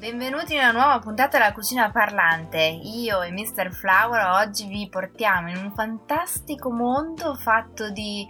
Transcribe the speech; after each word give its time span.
Benvenuti 0.00 0.54
in 0.54 0.58
una 0.58 0.72
nuova 0.72 0.98
puntata 0.98 1.38
della 1.38 1.52
cucina 1.52 1.92
parlante. 1.92 2.58
Io 2.58 3.22
e 3.22 3.30
Mr. 3.30 3.72
Flower 3.72 4.26
oggi 4.46 4.66
vi 4.66 4.88
portiamo 4.88 5.48
in 5.50 5.58
un 5.58 5.72
fantastico 5.72 6.72
mondo 6.72 7.36
fatto 7.36 7.90
di 7.90 8.26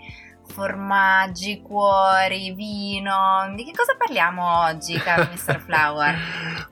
formaggi, 0.51 1.63
cuori, 1.63 2.53
vino. 2.53 3.53
Di 3.55 3.65
che 3.65 3.73
cosa 3.75 3.97
parliamo 3.97 4.65
oggi, 4.65 4.95
caro 4.99 5.29
Mr. 5.33 5.61
Flower? 5.61 6.17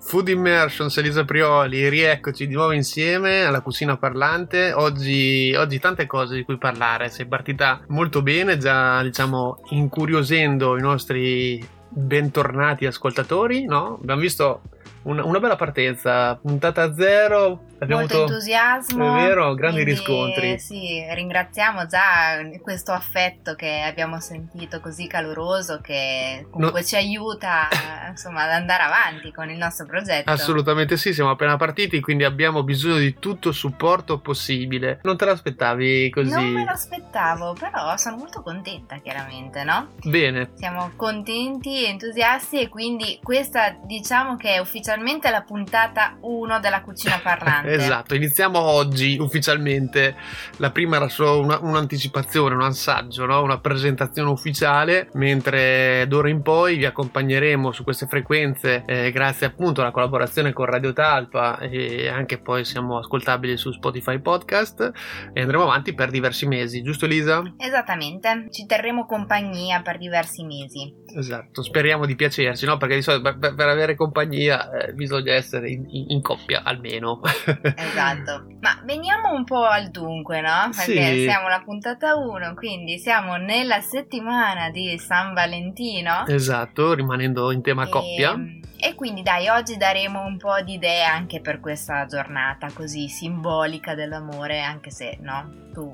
Food 0.00 0.28
Immersions, 0.28 0.96
Elisa 0.98 1.24
Prioli, 1.24 1.88
rieccoci 1.88 2.46
di 2.46 2.54
nuovo 2.54 2.72
insieme 2.72 3.44
alla 3.44 3.60
cucina 3.60 3.96
parlante. 3.96 4.72
Oggi, 4.72 5.54
oggi 5.56 5.78
tante 5.78 6.06
cose 6.06 6.34
di 6.34 6.44
cui 6.44 6.58
parlare. 6.58 7.08
Sei 7.08 7.26
partita 7.26 7.80
molto 7.88 8.22
bene, 8.22 8.58
già 8.58 9.02
diciamo 9.02 9.60
incuriosendo 9.70 10.76
i 10.76 10.80
nostri 10.80 11.66
bentornati 11.88 12.84
ascoltatori, 12.86 13.64
no? 13.64 13.98
Abbiamo 14.00 14.20
visto 14.20 14.62
una, 15.02 15.24
una 15.24 15.40
bella 15.40 15.56
partenza, 15.56 16.36
puntata 16.36 16.92
zero. 16.94 17.64
Abbiamo 17.80 18.00
Molto 18.00 18.16
avuto, 18.16 18.32
entusiasmo. 18.32 19.16
È 19.16 19.20
vero, 19.26 19.54
grandi 19.54 19.82
quindi, 19.82 19.90
riscontri. 19.92 20.58
Sì, 20.58 21.04
ringraziamo 21.10 21.86
già 21.86 22.40
questo 22.60 22.92
affetto 22.92 23.54
che 23.54 23.82
abbiamo 23.82 24.18
sentito 24.20 24.80
così 24.80 25.06
caloroso 25.06 25.80
che 25.80 26.46
comunque 26.50 26.80
No. 26.80 26.86
ci 26.86 26.96
aiuta 26.96 27.68
insomma 28.08 28.42
ad 28.42 28.50
andare 28.50 28.82
avanti 28.82 29.30
con 29.32 29.48
il 29.50 29.56
nostro 29.58 29.86
progetto. 29.86 30.28
Assolutamente 30.30 30.96
sì, 30.96 31.12
siamo 31.14 31.30
appena 31.30 31.56
partiti, 31.56 32.00
quindi 32.00 32.24
abbiamo 32.24 32.64
bisogno 32.64 32.98
di 32.98 33.14
tutto 33.18 33.50
il 33.50 33.54
supporto 33.54 34.18
possibile. 34.18 34.98
Non 35.02 35.16
te 35.16 35.24
l'aspettavi 35.26 36.10
così? 36.10 36.30
Non 36.30 36.46
me 36.52 36.64
lo 36.64 36.72
aspettavo, 36.72 37.52
però 37.52 37.96
sono 37.96 38.16
molto 38.16 38.42
contenta 38.42 38.96
chiaramente, 38.96 39.62
no? 39.62 39.90
Bene. 40.02 40.50
Siamo 40.54 40.90
contenti, 40.96 41.84
entusiasti 41.84 42.60
e 42.60 42.68
quindi 42.68 43.20
questa 43.22 43.76
diciamo 43.84 44.34
che 44.36 44.54
è 44.54 44.58
ufficialmente 44.58 45.30
la 45.30 45.42
puntata 45.42 46.16
1 46.20 46.58
della 46.58 46.80
cucina 46.80 47.20
parlante. 47.22 47.66
Esatto, 47.74 48.14
iniziamo 48.14 48.58
oggi 48.58 49.16
ufficialmente. 49.18 50.14
La 50.56 50.70
prima 50.70 50.96
era 50.96 51.08
solo 51.08 51.40
una- 51.40 51.58
un'anticipazione, 51.60 52.54
un 52.54 52.62
assaggio, 52.62 53.26
no? 53.26 53.42
una 53.42 53.58
presentazione 53.58 54.30
ufficiale, 54.30 55.08
mentre 55.14 56.06
d'ora 56.08 56.28
in 56.28 56.42
poi 56.42 56.76
vi 56.76 56.84
accompagneremo 56.84 57.72
su 57.72 57.84
queste 57.84 58.06
frequenze 58.06 58.82
eh, 58.86 59.10
grazie 59.12 59.46
appunto 59.46 59.80
alla 59.80 59.90
collaborazione 59.90 60.52
con 60.52 60.66
Radio 60.66 60.92
Talpa 60.92 61.58
e 61.58 62.08
anche 62.08 62.38
poi 62.38 62.64
siamo 62.64 62.98
ascoltabili 62.98 63.56
su 63.56 63.72
Spotify 63.72 64.18
Podcast 64.20 64.90
e 65.32 65.40
andremo 65.40 65.62
avanti 65.64 65.94
per 65.94 66.10
diversi 66.10 66.46
mesi, 66.46 66.82
giusto 66.82 67.04
Elisa? 67.04 67.42
Esattamente, 67.58 68.46
ci 68.50 68.66
terremo 68.66 69.06
compagnia 69.06 69.80
per 69.82 69.98
diversi 69.98 70.44
mesi. 70.44 70.94
Esatto, 71.16 71.62
speriamo 71.62 72.06
di 72.06 72.14
piacerci, 72.16 72.66
no? 72.66 72.76
Perché 72.76 72.96
di 72.96 73.02
solito 73.02 73.36
per, 73.38 73.54
per 73.54 73.68
avere 73.68 73.94
compagnia 73.94 74.70
eh, 74.70 74.92
bisogna 74.92 75.32
essere 75.32 75.70
in, 75.70 75.84
in- 75.88 76.06
in 76.08 76.22
coppia 76.22 76.62
almeno. 76.64 77.20
Esatto. 77.62 78.46
Ma 78.60 78.80
veniamo 78.84 79.32
un 79.32 79.44
po' 79.44 79.64
al 79.64 79.90
dunque, 79.90 80.40
no? 80.40 80.70
Perché 80.74 81.14
Sì. 81.14 81.22
siamo 81.22 81.46
alla 81.46 81.60
puntata 81.64 82.16
1, 82.16 82.54
quindi 82.54 82.98
siamo 82.98 83.36
nella 83.36 83.80
settimana 83.80 84.70
di 84.70 84.98
San 84.98 85.34
Valentino. 85.34 86.26
esatto, 86.26 86.94
rimanendo 86.94 87.50
in 87.52 87.62
tema 87.62 87.88
coppia. 87.88 88.34
E, 88.34 88.60
e 88.88 88.94
quindi 88.94 89.22
dai, 89.22 89.48
oggi 89.48 89.76
daremo 89.76 90.24
un 90.24 90.36
po' 90.36 90.60
di 90.62 90.74
idee 90.74 91.02
anche 91.04 91.40
per 91.40 91.60
questa 91.60 92.06
giornata 92.06 92.68
così 92.72 93.08
simbolica 93.08 93.94
dell'amore, 93.94 94.60
anche 94.60 94.90
se 94.90 95.18
no, 95.20 95.50
tu 95.72 95.90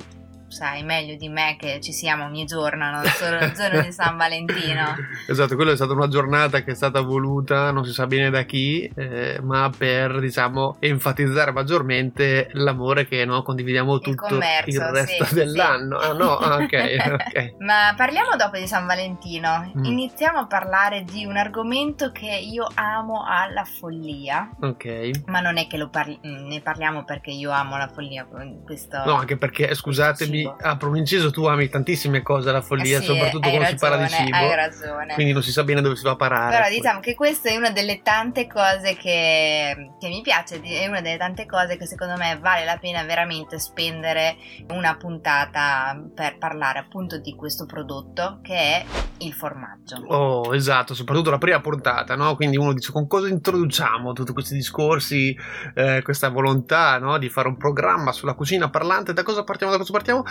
sai 0.49 0.83
meglio 0.83 1.17
di 1.17 1.29
me 1.29 1.57
che 1.59 1.81
ci 1.81 1.93
siamo 1.93 2.25
ogni 2.25 2.45
giorno, 2.45 2.91
non 2.91 3.05
solo 3.05 3.39
il 3.39 3.53
giorno 3.53 3.81
di 3.81 3.93
San 3.93 4.17
Valentino. 4.17 4.95
Esatto, 5.27 5.55
quella 5.57 5.73
è 5.73 5.77
stata 5.77 5.93
una 5.93 6.09
giornata 6.09 6.63
che 6.63 6.73
è 6.73 6.75
stata 6.75 7.01
voluta, 7.01 7.71
non 7.71 7.85
si 7.85 7.93
sa 7.93 8.07
bene 8.07 8.31
da 8.31 8.43
chi, 8.43 8.91
eh, 8.95 9.41
ma 9.43 9.71
per 9.77 10.21
diciamo 10.21 10.77
enfatizzare 10.81 11.51
maggiormente 11.51 12.49
l'amore 12.53 13.07
che 13.07 13.25
no, 13.25 13.43
condividiamo 13.43 13.99
tutto 13.99 14.27
commercio, 14.29 14.81
il 14.81 14.87
resto 14.89 15.25
sì, 15.25 15.35
dell'anno. 15.35 16.01
sì. 16.01 16.09
Ah 16.09 16.13
no, 16.13 16.37
Ah, 16.37 16.57
ok, 16.57 16.73
ok. 17.27 17.55
Ma 17.61 17.95
parliamo 17.97 18.37
dopo 18.37 18.59
di 18.59 18.67
San 18.67 18.87
Valentino. 18.87 19.73
Mm. 19.79 19.85
Iniziamo 19.85 20.41
a 20.41 20.47
parlare 20.47 21.05
di 21.05 21.25
un 21.25 21.37
argomento 21.37 22.13
che 22.13 22.27
io 22.27 22.67
amo 22.75 23.25
alla 23.27 23.65
follia. 23.65 24.51
Ok. 24.61 25.23
Ma 25.27 25.41
non 25.41 25.57
è 25.57 25.67
che 25.67 25.77
lo 25.79 25.89
parli- 25.89 26.19
ne 26.23 26.61
parliamo 26.61 27.05
perché 27.05 27.31
io 27.31 27.51
amo 27.51 27.77
la 27.77 27.89
follia. 27.89 28.27
Questo... 28.65 29.03
No, 29.05 29.15
anche 29.15 29.37
perché, 29.37 29.75
scusatemi, 29.75 30.44
Cibo. 30.45 30.57
apro 30.61 30.89
un 30.89 30.97
inciso, 30.97 31.31
tu 31.31 31.45
ami 31.45 31.69
tantissime 31.69 32.23
cose 32.23 32.49
alla 32.49 32.61
follia, 32.61 32.99
Eh 32.99 33.01
sì, 33.01 33.07
soprattutto 33.07 33.49
quando 33.49 33.67
si 33.69 33.75
parla 33.77 33.97
di 33.97 34.03
ragione, 34.03 34.25
cibo. 34.25 34.37
Hai 34.37 34.55
ragione. 34.55 35.15
Quindi 35.15 35.33
non 35.33 35.43
si 35.43 35.53
sa 35.53 35.65
bene 35.65 35.81
dove 35.81 35.97
si 35.97 36.05
va 36.05 36.13
a 36.13 36.17
parare. 36.17 36.57
Però 36.57 36.69
diciamo 36.69 37.01
che 37.01 37.15
questa 37.15 37.51
è 37.51 37.57
una 37.57 37.71
delle 37.71 38.03
tante 38.03 38.47
cose 38.47 38.97
che, 38.97 39.91
che 39.99 40.09
mi 40.09 40.21
piace, 40.23 40.61
è 40.61 40.87
una 40.87 41.01
delle 41.01 41.17
tante 41.17 41.47
cose 41.47 41.77
che 41.77 41.87
secondo 41.87 42.17
me 42.17 42.39
vale 42.41 42.65
la 42.65 42.79
pena 42.79 43.03
veramente 43.05 43.59
spendere 43.59 44.37
una 44.71 44.97
puntata 44.97 46.01
per 46.15 46.39
parlare 46.39 46.79
appunto 46.79 47.19
di 47.19 47.35
questo 47.35 47.67
prodotto 47.67 48.41
che 48.43 48.55
è 48.55 48.85
il 49.19 49.33
formaggio. 49.33 49.97
Oh, 50.09 50.55
esatto, 50.55 50.95
soprattutto 50.95 51.31
la 51.31 51.39
prima 51.39 51.61
puntata, 51.61 52.17
no? 52.17 52.35
Quindi 52.37 52.57
uno 52.57 52.73
dice 52.73 52.93
con 52.93 53.07
cosa 53.07 53.29
introduciamo 53.29 54.13
tutti 54.13 54.33
questi 54.33 54.55
discorsi, 54.55 55.37
eh, 55.75 56.03
questa 56.03 56.29
volontà, 56.29 56.99
no? 56.99 57.19
Di 57.19 57.29
fare 57.29 57.49
un 57.49 57.57
programma 57.57 58.13
sulla 58.13 58.35
cucina 58.35 58.71
parlante. 58.71 59.13
Da 59.13 59.23
cosa 59.23 59.45
partiamo? 59.45 59.73
Da 59.73 59.79
cosa 59.79 59.93
partiamo? 59.93 60.24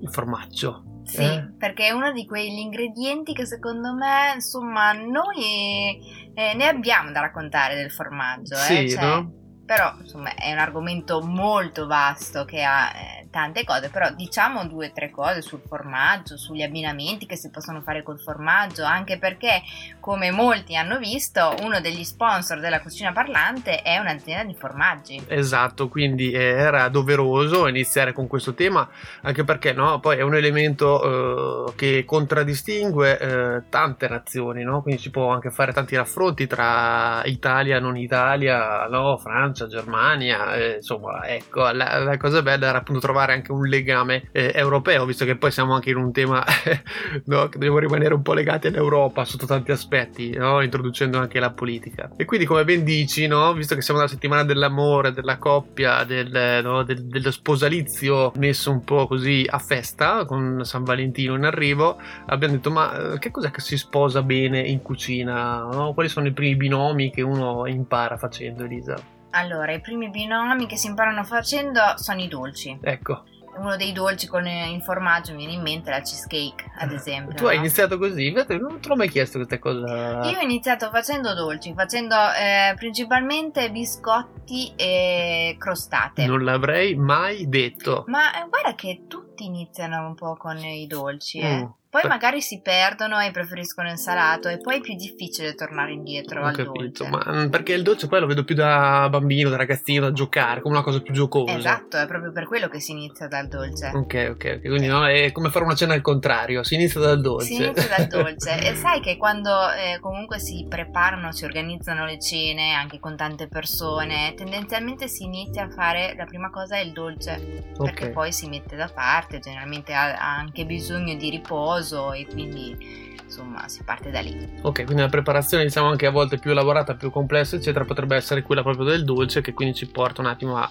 Il 0.00 0.10
formaggio. 0.10 0.84
Sì, 1.04 1.22
Eh? 1.22 1.54
perché 1.56 1.86
è 1.86 1.90
uno 1.90 2.12
di 2.12 2.26
quegli 2.26 2.58
ingredienti 2.58 3.32
che 3.32 3.46
secondo 3.46 3.94
me, 3.94 4.32
insomma, 4.34 4.92
noi 4.92 5.98
eh, 6.34 6.54
ne 6.54 6.68
abbiamo 6.68 7.10
da 7.12 7.20
raccontare 7.20 7.74
del 7.74 7.90
formaggio. 7.90 8.54
eh, 8.54 8.58
Sì, 8.58 8.90
cioè, 8.90 9.04
no? 9.04 9.32
Però, 9.68 9.92
insomma, 10.00 10.34
è 10.34 10.50
un 10.50 10.60
argomento 10.60 11.20
molto 11.20 11.86
vasto 11.86 12.46
che 12.46 12.62
ha 12.62 12.88
eh, 12.88 13.28
tante 13.30 13.64
cose, 13.64 13.90
però 13.90 14.10
diciamo 14.14 14.66
due 14.66 14.86
o 14.86 14.92
tre 14.94 15.10
cose 15.10 15.42
sul 15.42 15.60
formaggio, 15.60 16.38
sugli 16.38 16.62
abbinamenti 16.62 17.26
che 17.26 17.36
si 17.36 17.50
possono 17.50 17.82
fare 17.82 18.02
col 18.02 18.18
formaggio, 18.18 18.82
anche 18.84 19.18
perché, 19.18 19.60
come 20.00 20.30
molti 20.30 20.74
hanno 20.74 20.96
visto, 20.96 21.54
uno 21.60 21.80
degli 21.80 22.02
sponsor 22.02 22.60
della 22.60 22.80
cucina 22.80 23.12
parlante 23.12 23.82
è 23.82 23.98
un'azienda 23.98 24.44
di 24.44 24.54
formaggi. 24.54 25.22
Esatto, 25.28 25.88
quindi 25.88 26.30
eh, 26.30 26.40
era 26.40 26.88
doveroso 26.88 27.66
iniziare 27.66 28.14
con 28.14 28.26
questo 28.26 28.54
tema, 28.54 28.88
anche 29.20 29.44
perché 29.44 29.74
no? 29.74 30.00
poi 30.00 30.16
è 30.16 30.22
un 30.22 30.34
elemento 30.34 31.66
eh, 31.66 31.74
che 31.74 32.04
contraddistingue 32.06 33.18
eh, 33.18 33.62
tante 33.68 34.08
nazioni, 34.08 34.62
no? 34.62 34.80
quindi 34.80 35.02
si 35.02 35.10
può 35.10 35.28
anche 35.28 35.50
fare 35.50 35.74
tanti 35.74 35.94
raffronti 35.94 36.46
tra 36.46 37.22
Italia, 37.24 37.78
non 37.78 37.98
Italia, 37.98 38.86
no? 38.86 39.18
Francia, 39.18 39.57
Germania, 39.66 40.54
eh, 40.54 40.74
insomma, 40.76 41.26
ecco, 41.26 41.70
la, 41.70 41.98
la 41.98 42.16
cosa 42.16 42.42
bella 42.42 42.68
era 42.68 42.78
appunto 42.78 43.00
trovare 43.00 43.32
anche 43.32 43.52
un 43.52 43.66
legame 43.66 44.28
eh, 44.32 44.52
europeo, 44.54 45.04
visto 45.04 45.24
che 45.24 45.36
poi 45.36 45.50
siamo 45.50 45.74
anche 45.74 45.90
in 45.90 45.96
un 45.96 46.12
tema 46.12 46.44
no? 47.26 47.48
che 47.48 47.58
dobbiamo 47.58 47.78
rimanere 47.78 48.14
un 48.14 48.22
po' 48.22 48.34
legati 48.34 48.68
all'Europa 48.68 49.24
sotto 49.24 49.46
tanti 49.46 49.72
aspetti, 49.72 50.30
no? 50.30 50.62
introducendo 50.62 51.18
anche 51.18 51.40
la 51.40 51.50
politica. 51.50 52.10
E 52.16 52.24
quindi, 52.24 52.46
come 52.46 52.64
ben 52.64 52.84
dici, 52.84 53.26
no? 53.26 53.52
visto 53.52 53.74
che 53.74 53.82
siamo 53.82 54.00
nella 54.00 54.10
settimana 54.10 54.44
dell'amore, 54.44 55.12
della 55.12 55.38
coppia, 55.38 56.04
del, 56.04 56.60
no? 56.62 56.82
del- 56.82 57.06
dello 57.06 57.30
sposalizio 57.30 58.32
messo 58.36 58.70
un 58.70 58.84
po' 58.84 59.06
così 59.06 59.46
a 59.48 59.58
festa 59.58 60.24
con 60.24 60.64
San 60.64 60.84
Valentino 60.84 61.34
in 61.34 61.44
arrivo, 61.44 61.98
abbiamo 62.26 62.54
detto: 62.54 62.70
ma 62.70 63.14
eh, 63.14 63.18
che 63.18 63.30
cos'è 63.30 63.50
che 63.50 63.60
si 63.60 63.76
sposa 63.76 64.22
bene 64.22 64.60
in 64.60 64.82
cucina? 64.82 65.66
Quali 65.94 66.08
sono 66.08 66.26
i 66.26 66.32
primi 66.32 66.56
binomi 66.56 67.10
che 67.10 67.22
uno 67.22 67.66
impara 67.66 68.16
facendo, 68.16 68.64
Elisa? 68.64 69.17
Allora, 69.38 69.72
i 69.72 69.80
primi 69.80 70.10
binomi 70.10 70.66
che 70.66 70.76
si 70.76 70.88
imparano 70.88 71.22
facendo 71.22 71.80
sono 71.96 72.20
i 72.20 72.26
dolci. 72.26 72.76
Ecco, 72.82 73.22
Uno 73.58 73.76
dei 73.76 73.92
dolci 73.92 74.26
con 74.26 74.46
eh, 74.46 74.72
il 74.72 74.82
formaggio 74.82 75.32
mi 75.32 75.38
viene 75.38 75.52
in 75.52 75.62
mente 75.62 75.90
la 75.90 76.00
cheesecake, 76.00 76.70
ad 76.78 76.92
esempio. 76.92 77.34
tu 77.34 77.46
hai 77.46 77.56
no? 77.56 77.62
iniziato 77.62 77.98
così, 77.98 78.26
Infatti 78.26 78.56
non 78.58 78.80
te 78.80 78.88
l'ho 78.88 78.96
mai 78.96 79.08
chiesto 79.08 79.38
questa 79.38 79.58
cosa. 79.58 80.24
Io 80.28 80.38
ho 80.38 80.42
iniziato 80.42 80.90
facendo 80.90 81.34
dolci, 81.34 81.72
facendo 81.74 82.14
eh, 82.14 82.74
principalmente 82.76 83.70
biscotti 83.70 84.72
e 84.76 85.56
crostate. 85.58 86.26
Non 86.26 86.44
l'avrei 86.44 86.94
mai 86.96 87.48
detto. 87.48 88.04
Ma 88.06 88.32
eh, 88.34 88.48
guarda 88.48 88.74
che 88.74 89.04
tutti 89.08 89.44
iniziano 89.44 90.06
un 90.06 90.14
po' 90.14 90.36
con 90.36 90.58
i 90.58 90.86
dolci, 90.86 91.38
eh. 91.38 91.62
Mm. 91.62 91.66
Poi 91.90 92.02
magari 92.06 92.42
si 92.42 92.60
perdono 92.60 93.18
e 93.18 93.30
preferiscono 93.30 93.90
il 93.90 93.96
salato 93.96 94.48
e 94.48 94.58
poi 94.58 94.76
è 94.76 94.80
più 94.80 94.94
difficile 94.94 95.54
tornare 95.54 95.92
indietro 95.92 96.42
Ho 96.42 96.44
al 96.44 96.54
capito, 96.54 97.04
dolce. 97.04 97.08
ma 97.08 97.44
mm, 97.44 97.48
perché 97.48 97.72
il 97.72 97.82
dolce 97.82 98.08
poi 98.08 98.20
lo 98.20 98.26
vedo 98.26 98.44
più 98.44 98.54
da 98.54 99.08
bambino, 99.08 99.48
da 99.48 99.56
ragazzino, 99.56 100.04
da 100.04 100.12
giocare, 100.12 100.60
come 100.60 100.74
una 100.74 100.84
cosa 100.84 101.00
più 101.00 101.14
giocosa. 101.14 101.56
Esatto, 101.56 101.96
è 101.96 102.06
proprio 102.06 102.30
per 102.30 102.46
quello 102.46 102.68
che 102.68 102.78
si 102.78 102.90
inizia 102.92 103.26
dal 103.26 103.48
dolce. 103.48 103.86
Ok, 103.94 104.26
ok, 104.32 104.54
ok. 104.56 104.60
Quindi 104.60 104.86
no, 104.86 105.06
è 105.06 105.32
come 105.32 105.48
fare 105.48 105.64
una 105.64 105.74
cena 105.74 105.94
al 105.94 106.02
contrario, 106.02 106.62
si 106.62 106.74
inizia 106.74 107.00
dal 107.00 107.22
dolce. 107.22 107.46
Si 107.46 107.54
inizia 107.54 107.88
dal 107.96 108.06
dolce 108.22 108.68
e 108.68 108.74
sai 108.74 109.00
che 109.00 109.16
quando 109.16 109.50
eh, 109.72 109.98
comunque 110.00 110.38
si 110.38 110.66
preparano, 110.68 111.32
si 111.32 111.46
organizzano 111.46 112.04
le 112.04 112.18
cene 112.18 112.74
anche 112.74 113.00
con 113.00 113.16
tante 113.16 113.48
persone, 113.48 114.34
tendenzialmente 114.34 115.08
si 115.08 115.24
inizia 115.24 115.64
a 115.64 115.70
fare 115.70 116.14
la 116.18 116.26
prima 116.26 116.50
cosa 116.50 116.76
è 116.76 116.80
il 116.80 116.92
dolce 116.92 117.64
perché 117.78 118.06
Ok. 118.06 118.10
poi 118.10 118.30
si 118.30 118.46
mette 118.48 118.76
da 118.76 118.90
parte, 118.92 119.38
generalmente 119.38 119.94
ha, 119.94 120.14
ha 120.18 120.36
anche 120.36 120.66
bisogno 120.66 121.14
di 121.14 121.30
riposo 121.30 121.76
e 122.12 122.26
quindi 122.26 123.16
insomma 123.22 123.68
si 123.68 123.82
parte 123.82 124.10
da 124.10 124.20
lì. 124.20 124.48
Ok, 124.62 124.84
quindi 124.84 125.02
la 125.02 125.08
preparazione 125.08 125.64
diciamo 125.64 125.88
anche 125.88 126.06
a 126.06 126.10
volte 126.10 126.38
più 126.38 126.50
elaborata, 126.50 126.94
più 126.94 127.10
complessa, 127.10 127.56
eccetera, 127.56 127.84
potrebbe 127.84 128.16
essere 128.16 128.42
quella 128.42 128.62
proprio 128.62 128.84
del 128.86 129.04
dolce 129.04 129.40
che 129.42 129.52
quindi 129.52 129.74
ci 129.74 129.86
porta 129.86 130.20
un 130.22 130.28
attimo 130.28 130.56
a 130.56 130.70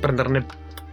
prenderne 0.00 0.44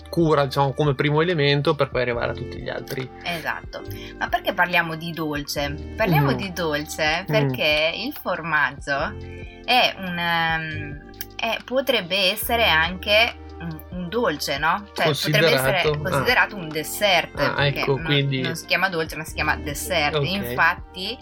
cura, 0.10 0.44
diciamo, 0.46 0.74
come 0.74 0.94
primo 0.94 1.22
elemento 1.22 1.74
per 1.74 1.90
poi 1.90 2.02
arrivare 2.02 2.32
a 2.32 2.36
tutti 2.36 2.60
gli 2.62 2.68
altri. 2.70 3.10
Esatto, 3.24 3.82
ma 4.18 4.28
perché 4.28 4.54
parliamo 4.54 4.96
di 4.96 5.12
dolce? 5.12 5.94
Parliamo 5.96 6.32
Mm. 6.32 6.36
di 6.36 6.52
dolce 6.52 7.24
perché 7.26 7.92
il 7.96 8.14
formaggio 8.14 9.16
è 9.64 9.96
un, 9.98 10.18
ehm, 10.18 11.10
è- 11.38 11.58
potrebbe 11.64 12.30
essere 12.32 12.66
anche 12.68 13.36
un, 13.92 14.10
dolce, 14.10 14.58
no? 14.58 14.88
Cioè 14.94 15.08
potrebbe 15.08 15.54
essere 15.54 15.98
considerato 15.98 16.56
un 16.56 16.68
dessert. 16.70 17.40
Ah, 17.40 17.54
perché 17.54 17.80
ecco, 17.82 17.96
non, 17.96 18.06
quindi- 18.06 18.42
non 18.42 18.56
si 18.56 18.66
chiama 18.66 18.90
dolce, 18.90 19.16
ma 19.16 19.24
si 19.24 19.34
chiama 19.34 19.56
dessert. 19.56 20.16
Ok. 20.16 20.26
Infatti. 20.26 21.18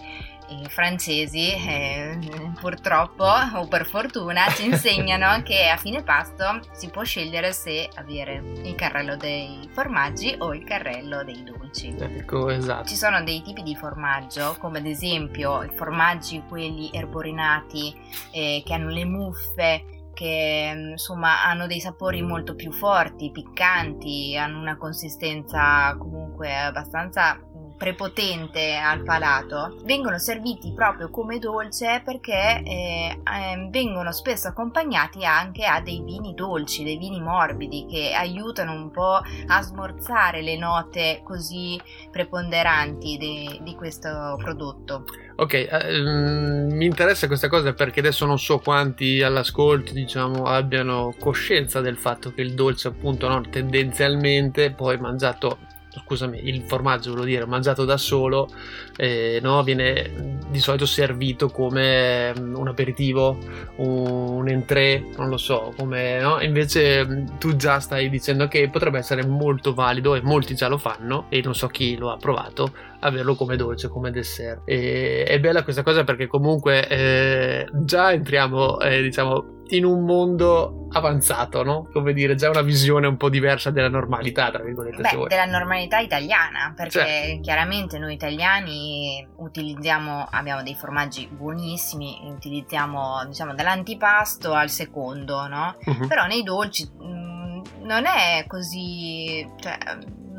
I 0.52 0.66
francesi, 0.68 1.52
eh, 1.52 2.18
purtroppo 2.60 3.24
o 3.54 3.68
per 3.68 3.86
fortuna, 3.86 4.50
ci 4.50 4.66
insegnano 4.66 5.44
che 5.46 5.70
a 5.70 5.78
fine 5.78 6.02
pasto 6.02 6.62
si 6.72 6.90
può 6.90 7.04
scegliere 7.04 7.54
se 7.54 7.88
avere 7.94 8.42
il 8.64 8.74
carrello 8.74 9.16
dei 9.16 9.70
formaggi 9.72 10.34
o 10.40 10.56
il 10.56 10.64
carrello 10.64 11.24
dei 11.24 11.44
dolci. 11.44 11.94
Ecco, 12.00 12.50
esatto. 12.50 12.88
Ci 12.88 12.96
sono 12.96 13.24
dei 13.24 13.44
tipi 13.44 13.62
di 13.62 13.76
formaggio, 13.76 14.56
come 14.58 14.80
ad 14.80 14.88
esempio 14.88 15.62
i 15.62 15.70
formaggi 15.76 16.42
quelli 16.48 16.90
erborinati 16.94 17.96
eh, 18.32 18.64
che 18.66 18.74
hanno 18.74 18.90
le 18.90 19.06
muffe, 19.06 19.99
che 20.19 20.74
mm, 20.75 20.89
insomma 20.92 21.45
hanno 21.45 21.66
dei 21.66 21.80
sapori 21.80 22.21
molto 22.21 22.54
più 22.54 22.74
forti, 22.74 23.31
piccanti, 23.31 24.36
hanno 24.36 24.60
una 24.60 24.75
consistenza 24.75 25.95
comunque 25.98 26.54
abbastanza 26.54 27.39
prepotente 27.80 28.76
al 28.76 29.04
palato, 29.04 29.78
vengono 29.86 30.20
serviti 30.20 30.74
proprio 30.74 31.10
come 31.10 31.40
dolce 31.40 32.02
perché 32.04 32.62
eh, 32.62 33.22
ehm, 33.24 33.72
vengono 33.72 34.12
spesso 34.12 34.50
accompagnati 34.50 35.24
anche 35.24 35.64
a 35.64 35.80
dei 35.80 36.02
vini 36.04 36.34
dolci, 36.34 36.84
dei 36.84 36.98
vini 36.98 37.22
morbidi 37.22 37.86
che 37.90 38.12
aiutano 38.14 38.74
un 38.74 38.92
po' 38.92 39.22
a 39.48 39.62
smorzare 39.62 40.42
le 40.42 40.58
note 40.58 41.22
così 41.24 41.80
preponderanti 42.12 43.18
de- 43.18 43.60
di 43.64 43.76
questo 43.76 44.36
prodotto. 44.38 45.06
Ok, 45.38 45.54
ehm, 45.72 46.74
mi 46.74 46.86
interessa 46.86 47.28
questa 47.28 47.48
cosa 47.48 47.72
perché 47.72 48.02
adesso 48.02 48.26
non 48.26 48.38
so 48.38 48.60
quanti 48.60 49.24
all'ascolto, 49.24 49.94
diciamo, 49.94 50.44
abbiano 50.44 51.16
coscienza 51.18 51.80
del 51.80 51.96
fatto 51.96 52.34
che 52.34 52.42
il 52.42 52.54
dolce, 52.54 52.90
appunto, 52.90 53.30
no, 53.30 53.42
tendenzialmente 53.50 54.72
poi 54.72 54.98
mangiato, 54.98 55.60
scusami, 55.92 56.48
il 56.48 56.64
formaggio, 56.64 57.10
volevo 57.10 57.28
dire, 57.28 57.46
mangiato 57.46 57.86
da 57.86 57.98
solo, 57.98 58.48
eh, 58.96 59.40
no, 59.42 59.64
viene 59.64 60.38
di 60.50 60.60
solito 60.60 60.86
servito 60.86 61.50
come 61.50 62.34
mm, 62.38 62.56
un 62.56 62.68
aperitivo, 62.68 63.38
un 63.78 64.48
entrée, 64.48 65.10
non 65.18 65.30
lo 65.30 65.38
so, 65.38 65.74
come, 65.78 66.20
no? 66.20 66.40
Invece 66.42 67.06
mm, 67.06 67.26
tu 67.40 67.56
già 67.56 67.80
stai 67.80 68.10
dicendo 68.10 68.48
che 68.48 68.70
potrebbe 68.70 69.00
essere 69.00 69.26
molto 69.26 69.74
valido 69.74 70.16
e 70.16 70.22
molti 70.22 70.56
già 70.56 70.68
lo 70.68 70.78
fanno 70.78 71.26
e 71.30 71.42
non 71.44 71.56
so 71.56 71.68
chi 71.68 71.98
lo 71.98 72.12
ha 72.12 72.18
provato 72.18 72.72
averlo 73.00 73.36
come 73.36 73.56
dolce, 73.56 73.88
come 73.88 74.12
dessert. 74.12 74.62
E, 74.66 75.24
è 75.24 75.40
bella 75.40 75.64
questa 75.64 75.84
cosa 75.84 76.04
perché 76.04 76.28
comunque 76.28 76.88
eh, 76.88 77.68
già 77.74 78.12
entriamo, 78.12 78.80
eh, 78.80 79.02
diciamo, 79.02 79.58
in 79.69 79.86
un 79.86 80.04
mondo 80.04 80.88
avanzato, 80.92 81.63
no? 81.63 81.88
Come 81.92 82.13
dire, 82.13 82.36
già 82.36 82.50
una 82.50 82.62
visione 82.62 83.07
un 83.07 83.18
po' 83.18 83.30
diversa 83.30 83.69
della 83.69 83.89
normalità, 83.89 84.50
tra 84.50 84.63
virgolette, 84.63 85.01
Beh, 85.01 85.25
della 85.27 85.45
normalità 85.45 86.00
italiana, 86.00 86.74
perché 86.75 87.00
Certo. 87.00 87.42
chiaramente 87.42 88.00
noi 88.00 88.13
italiani 88.13 89.27
utilizziamo, 89.38 90.27
abbiamo 90.30 90.63
dei 90.63 90.75
formaggi 90.75 91.27
buonissimi, 91.31 92.21
utilizziamo 92.36 93.25
diciamo 93.27 93.54
dall'antipasto 93.54 94.54
al 94.54 94.69
secondo, 94.69 95.48
no? 95.48 95.75
Mhm. 95.83 96.07
Però 96.07 96.25
nei 96.25 96.44
dolci 96.44 96.89
mm, 96.92 97.62
non 97.83 98.06
è 98.06 98.45
così... 98.48 99.48
Cioè, 99.60 99.77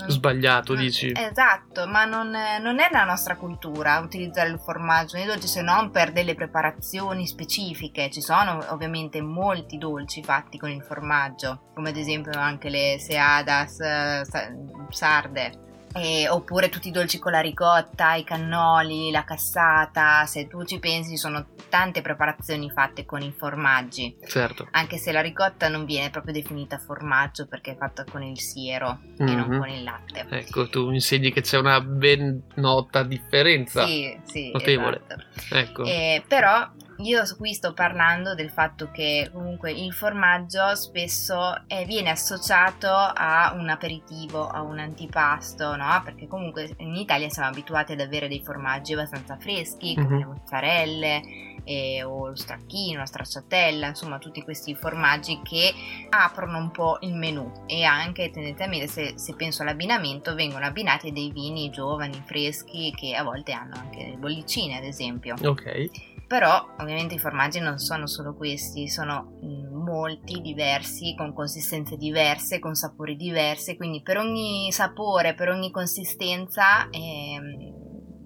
non- 0.01 0.11
Sbagliato, 0.11 0.75
non- 0.75 0.83
dici. 0.83 1.13
Esatto, 1.15 1.87
ma 1.87 2.05
non, 2.05 2.31
non 2.61 2.81
è 2.81 2.89
la 2.91 3.05
nostra 3.05 3.37
cultura 3.37 3.99
utilizzare 3.99 4.49
il 4.49 4.59
formaggio 4.59 5.17
nei 5.17 5.27
dolci 5.27 5.47
se 5.47 5.63
non 5.63 5.91
per 5.91 6.13
delle 6.13 6.35
preparazioni 6.35 7.27
specifiche. 7.27 8.11
Ci 8.11 8.21
sono 8.21 8.65
ovviamente 8.71 9.21
molti 9.21 9.79
dolci 9.79 10.23
fatti 10.23 10.59
con 10.59 10.71
il 10.71 10.83
formaggio, 10.83 11.71
come 11.75 11.91
ad 11.91 11.97
esempio 11.97 12.33
anche 12.39 12.69
le 12.69 12.97
seadas 12.99 13.81
eh, 13.81 14.23
sa- 14.25 14.51
sarde. 14.91 15.69
E- 15.93 16.29
oppure 16.29 16.69
tutti 16.69 16.89
i 16.89 16.93
dolci 16.93 17.19
con 17.19 17.33
la 17.33 17.41
ricotta, 17.41 18.15
i 18.15 18.23
cannoli, 18.25 19.11
la 19.11 19.25
cassata. 19.25 20.25
Se 20.27 20.47
tu 20.47 20.65
ci 20.65 20.79
pensi, 20.79 21.17
sono 21.17 21.47
tante 21.69 22.01
preparazioni 22.01 22.71
fatte 22.71 23.05
con 23.05 23.23
i 23.23 23.33
formaggi. 23.37 24.17
Certo. 24.27 24.69
Anche 24.73 24.99
se 24.99 25.11
la 25.13 25.21
ricotta 25.21 25.69
non 25.69 25.85
viene 25.85 26.11
proprio 26.11 26.33
definita 26.33 26.79
formaggio 26.79 27.47
perché 27.47 27.73
è 27.73 27.77
fatta 27.77 28.05
con 28.05 28.23
il 28.23 28.39
siero 28.41 29.01
e 29.19 29.25
non 29.25 29.49
Mhm. 29.49 29.59
con 29.59 29.69
il 29.69 29.83
latte. 29.83 30.27
Ecco, 30.31 30.69
tu 30.69 30.89
mi 30.89 30.95
insegni 30.95 31.33
che 31.33 31.41
c'è 31.41 31.59
una 31.59 31.81
ben 31.81 32.41
nota 32.57 33.03
differenza. 33.03 33.85
Sì, 33.87 34.17
sì, 34.25 34.51
Notevole. 34.53 35.03
esatto. 35.07 35.55
Ecco. 35.55 35.85
Eh, 35.85 36.23
però 36.27 36.69
io 37.03 37.23
qui 37.37 37.55
sto 37.55 37.73
parlando 37.73 38.35
del 38.35 38.51
fatto 38.51 38.91
che 38.91 39.31
comunque 39.33 39.71
il 39.73 39.93
formaggio 39.93 40.75
spesso 40.75 41.55
eh, 41.67 41.85
viene 41.85 42.11
associato 42.11 42.89
a 42.89 43.53
un 43.57 43.69
aperitivo, 43.69 44.47
a 44.47 44.63
un 44.63 44.79
antipasto, 44.79 45.77
no? 45.77 46.01
Perché 46.05 46.27
comunque 46.27 46.75
in 46.79 46.95
Italia 46.95 47.29
siamo 47.29 47.49
abituati 47.49 47.93
ad 47.93 48.01
avere 48.01 48.29
dei 48.29 48.43
formaggi 48.45 48.93
abbastanza 48.93 49.37
freschi, 49.39 49.95
come 49.95 50.07
Mhm. 50.09 50.19
le 50.19 50.25
mozzarelle 50.27 51.23
eh, 51.65 52.03
o 52.03 52.29
lo 52.29 52.35
stracchino, 52.35 52.99
la 53.01 53.05
stracciatella, 53.07 53.89
insomma 53.89 54.19
tutti 54.19 54.43
questi 54.43 54.75
formaggi 54.75 55.41
che 55.43 55.73
aprono 56.09 56.57
un 56.59 56.71
po' 56.71 56.97
il 57.03 57.15
menù 57.15 57.53
e 57.67 57.85
anche 57.85 58.31
tendenzialmente 58.31 58.89
se, 58.89 59.13
se 59.17 59.35
penso 59.37 59.63
all'abbinamento 59.63 60.35
vengono 60.35 60.65
abbinati 60.65 61.13
dei 61.13 61.31
vini 61.31 61.71
giovani, 61.71 62.21
freschi 62.25 62.93
che 62.97 63.15
a 63.15 63.23
volte 63.23 63.53
hanno 63.53 63.75
anche 63.77 64.09
le 64.09 64.17
bollicine 64.17 64.79
ad 64.79 64.85
esempio. 64.85 65.37
Ok. 65.45 65.91
Però 66.31 66.77
ovviamente 66.79 67.17
i 67.17 67.19
formaggi 67.19 67.59
non 67.59 67.79
sono 67.79 68.07
solo 68.07 68.37
questi, 68.37 68.89
sono 68.89 69.33
molti 69.73 70.41
diversi, 70.41 71.13
con 71.17 71.35
consistenze 71.35 71.97
diverse, 71.97 72.61
con 72.61 72.77
sapori 72.77 73.17
diversi, 73.17 73.77
quindi 73.77 74.01
per 74.01 74.19
ogni 74.19 74.71
sapore, 74.71 75.35
per 75.35 75.49
ogni 75.49 75.73
consistenza 75.73 76.89
ehm, 76.89 77.70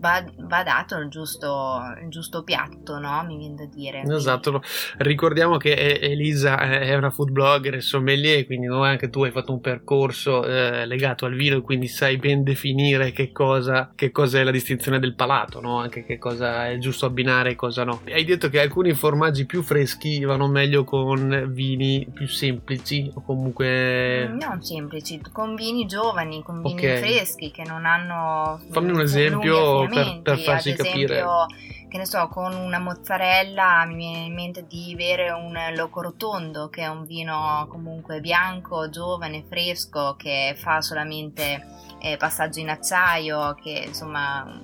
va, 0.04 0.23
va 0.37 0.62
dato 0.62 0.99
il 0.99 1.08
giusto, 1.08 1.80
il 2.02 2.11
giusto 2.11 2.42
piatto, 2.42 2.99
no? 2.99 3.25
Mi 3.26 3.38
viene 3.38 3.54
da 3.54 3.64
dire. 3.64 4.02
Esatto, 4.02 4.62
ricordiamo 4.99 5.56
che 5.56 5.99
Elisa 5.99 6.58
è 6.58 6.94
una 6.94 7.11
food 7.11 7.30
blogger 7.30 7.75
e 7.75 7.80
sommelier, 7.80 8.44
quindi 8.44 8.66
no, 8.66 8.82
anche 8.82 9.08
tu 9.08 9.25
hai 9.25 9.30
fatto 9.30 9.52
un 9.52 9.61
percorso 9.61 10.44
eh, 10.44 10.84
legato 10.84 11.25
al 11.25 11.34
vino 11.34 11.56
e 11.56 11.62
quindi 11.62 11.88
sai 11.88 12.18
ben 12.18 12.42
definire 12.42 13.12
che 13.12 13.32
cosa, 13.32 13.90
che 13.94 14.11
cosa 14.11 14.40
è 14.40 14.44
la 14.44 14.50
distinzione 14.50 14.99
del 14.99 15.14
palato, 15.14 15.61
no? 15.61 15.78
anche 15.78 16.04
che 16.04 16.18
cosa 16.18 16.68
è 16.68 16.76
giusto 16.78 17.06
abbinare 17.06 17.52
e 17.52 17.54
cosa 17.56 17.84
no. 17.84 18.02
Hai 18.06 18.25
detto 18.25 18.50
che 18.50 18.61
alcuni 18.61 18.92
formaggi 18.92 19.46
più 19.46 19.62
freschi 19.62 20.23
vanno 20.25 20.49
meglio 20.49 20.84
con 20.84 21.46
vini 21.49 22.06
più 22.12 22.26
semplici 22.28 23.11
o 23.14 23.23
comunque... 23.23 24.28
Mm, 24.28 24.38
Non 24.38 24.62
semplici, 24.62 25.20
con 25.32 25.54
vini 25.54 25.87
giovani, 25.87 26.42
con 26.42 26.61
vini 26.62 26.73
Ok. 26.75 26.99
freschi 26.99 27.50
che 27.50 27.62
non 27.66 27.87
hanno. 27.87 28.61
Fammi 28.70 28.90
un 28.90 28.99
lunghi 28.99 29.87
esempio 30.00 30.34
per- 30.34 30.38
farsi 30.40 30.70
Ad 30.70 30.76
capire. 30.76 31.14
esempio, 31.14 31.46
che 31.88 31.98
ne 31.98 32.06
so, 32.06 32.28
con 32.28 32.54
una 32.54 32.78
mozzarella 32.78 33.84
mi 33.86 33.96
viene 33.96 34.24
in 34.26 34.34
mente 34.34 34.64
di 34.68 34.94
bere 34.96 35.30
un 35.30 35.56
Loco 35.74 36.00
Rotondo, 36.02 36.68
che 36.68 36.82
è 36.82 36.86
un 36.88 37.04
vino 37.04 37.66
comunque 37.70 38.20
bianco, 38.20 38.90
giovane, 38.90 39.44
fresco, 39.48 40.14
che 40.16 40.54
fa 40.56 40.80
solamente 40.80 41.64
eh, 42.00 42.16
passaggio 42.16 42.60
in 42.60 42.68
acciaio, 42.70 43.54
che 43.54 43.84
insomma. 43.86 44.60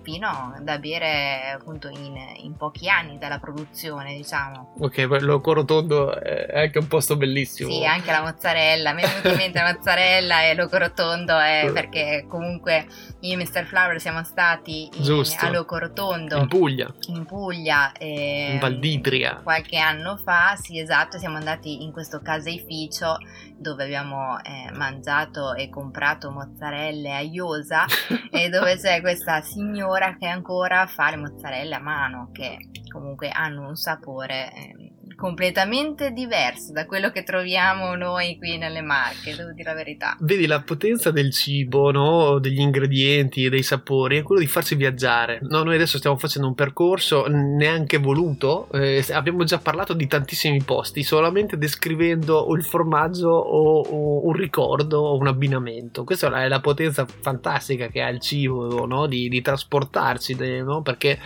Vino 0.00 0.56
da 0.62 0.78
bere 0.78 1.50
appunto 1.50 1.88
in, 1.88 2.16
in 2.36 2.56
pochi 2.56 2.88
anni 2.88 3.18
dalla 3.18 3.38
produzione, 3.38 4.14
diciamo. 4.14 4.72
Ok, 4.78 5.06
quello 5.06 5.38
corotondo 5.38 6.18
è 6.18 6.60
anche 6.62 6.78
un 6.78 6.86
posto 6.86 7.16
bellissimo. 7.18 7.70
Sì, 7.70 7.84
anche 7.84 8.10
la 8.10 8.22
mozzarella, 8.22 8.94
mi 8.94 9.02
è 9.02 9.06
venuta 9.06 9.28
in 9.28 9.36
mente 9.36 9.60
la 9.60 9.70
mozzarella 9.74 10.44
e 10.44 10.54
loco 10.54 10.78
rotondo 10.78 11.38
è 11.38 11.68
perché 11.74 12.24
comunque 12.26 12.86
io 13.20 13.32
e 13.32 13.36
Mr. 13.36 13.64
Flower 13.64 14.00
siamo 14.00 14.22
stati 14.22 14.88
in, 14.92 15.24
a 15.40 15.50
Locorotondo 15.50 16.36
in 16.36 16.46
Puglia, 16.46 16.94
in, 17.08 17.24
Puglia 17.24 17.90
eh, 17.92 18.52
in 18.52 18.58
Valdidria 18.60 19.40
qualche 19.42 19.76
anno 19.76 20.16
fa. 20.16 20.54
Sì, 20.56 20.78
esatto. 20.78 21.18
Siamo 21.18 21.36
andati 21.36 21.82
in 21.82 21.90
questo 21.90 22.20
caseificio 22.20 23.16
dove 23.56 23.84
abbiamo 23.84 24.38
eh, 24.42 24.70
mangiato 24.72 25.54
e 25.54 25.68
comprato 25.68 26.30
mozzarelle 26.30 27.12
a 27.12 27.20
Iosa 27.20 27.86
e 28.30 28.48
dove 28.50 28.76
c'è 28.76 29.00
questa 29.00 29.40
signora 29.40 30.16
che 30.16 30.26
ancora 30.26 30.86
fa 30.86 31.10
le 31.10 31.16
mozzarelle 31.16 31.74
a 31.74 31.80
mano 31.80 32.30
che 32.32 32.68
comunque 32.88 33.30
hanno 33.30 33.66
un 33.66 33.74
sapore. 33.74 34.52
Eh, 34.52 34.87
completamente 35.18 36.12
diverso 36.12 36.70
da 36.70 36.86
quello 36.86 37.10
che 37.10 37.24
troviamo 37.24 37.96
noi 37.96 38.38
qui 38.38 38.56
nelle 38.56 38.82
Marche, 38.82 39.34
devo 39.34 39.50
dire 39.50 39.68
la 39.68 39.74
verità. 39.74 40.16
Vedi 40.20 40.46
la 40.46 40.60
potenza 40.60 41.10
del 41.10 41.32
cibo, 41.32 41.90
no? 41.90 42.38
degli 42.38 42.60
ingredienti 42.60 43.44
e 43.44 43.50
dei 43.50 43.64
sapori, 43.64 44.18
è 44.18 44.22
quello 44.22 44.40
di 44.40 44.46
farsi 44.46 44.76
viaggiare. 44.76 45.40
No, 45.42 45.64
noi 45.64 45.74
adesso 45.74 45.98
stiamo 45.98 46.16
facendo 46.16 46.46
un 46.46 46.54
percorso 46.54 47.26
neanche 47.26 47.98
voluto, 47.98 48.68
eh, 48.70 49.04
abbiamo 49.10 49.42
già 49.42 49.58
parlato 49.58 49.92
di 49.92 50.06
tantissimi 50.06 50.62
posti, 50.62 51.02
solamente 51.02 51.58
descrivendo 51.58 52.46
il 52.54 52.62
formaggio 52.62 53.30
o, 53.30 53.80
o 53.80 54.24
un 54.24 54.32
ricordo 54.34 55.00
o 55.00 55.16
un 55.16 55.26
abbinamento. 55.26 56.04
Questa 56.04 56.32
è 56.44 56.46
la 56.46 56.60
potenza 56.60 57.04
fantastica 57.06 57.88
che 57.88 58.02
ha 58.02 58.08
il 58.08 58.20
cibo, 58.20 58.86
no? 58.86 59.06
di, 59.08 59.28
di, 59.28 59.42
trasportarci, 59.42 60.36
no? 60.62 60.80
perché 60.82 61.18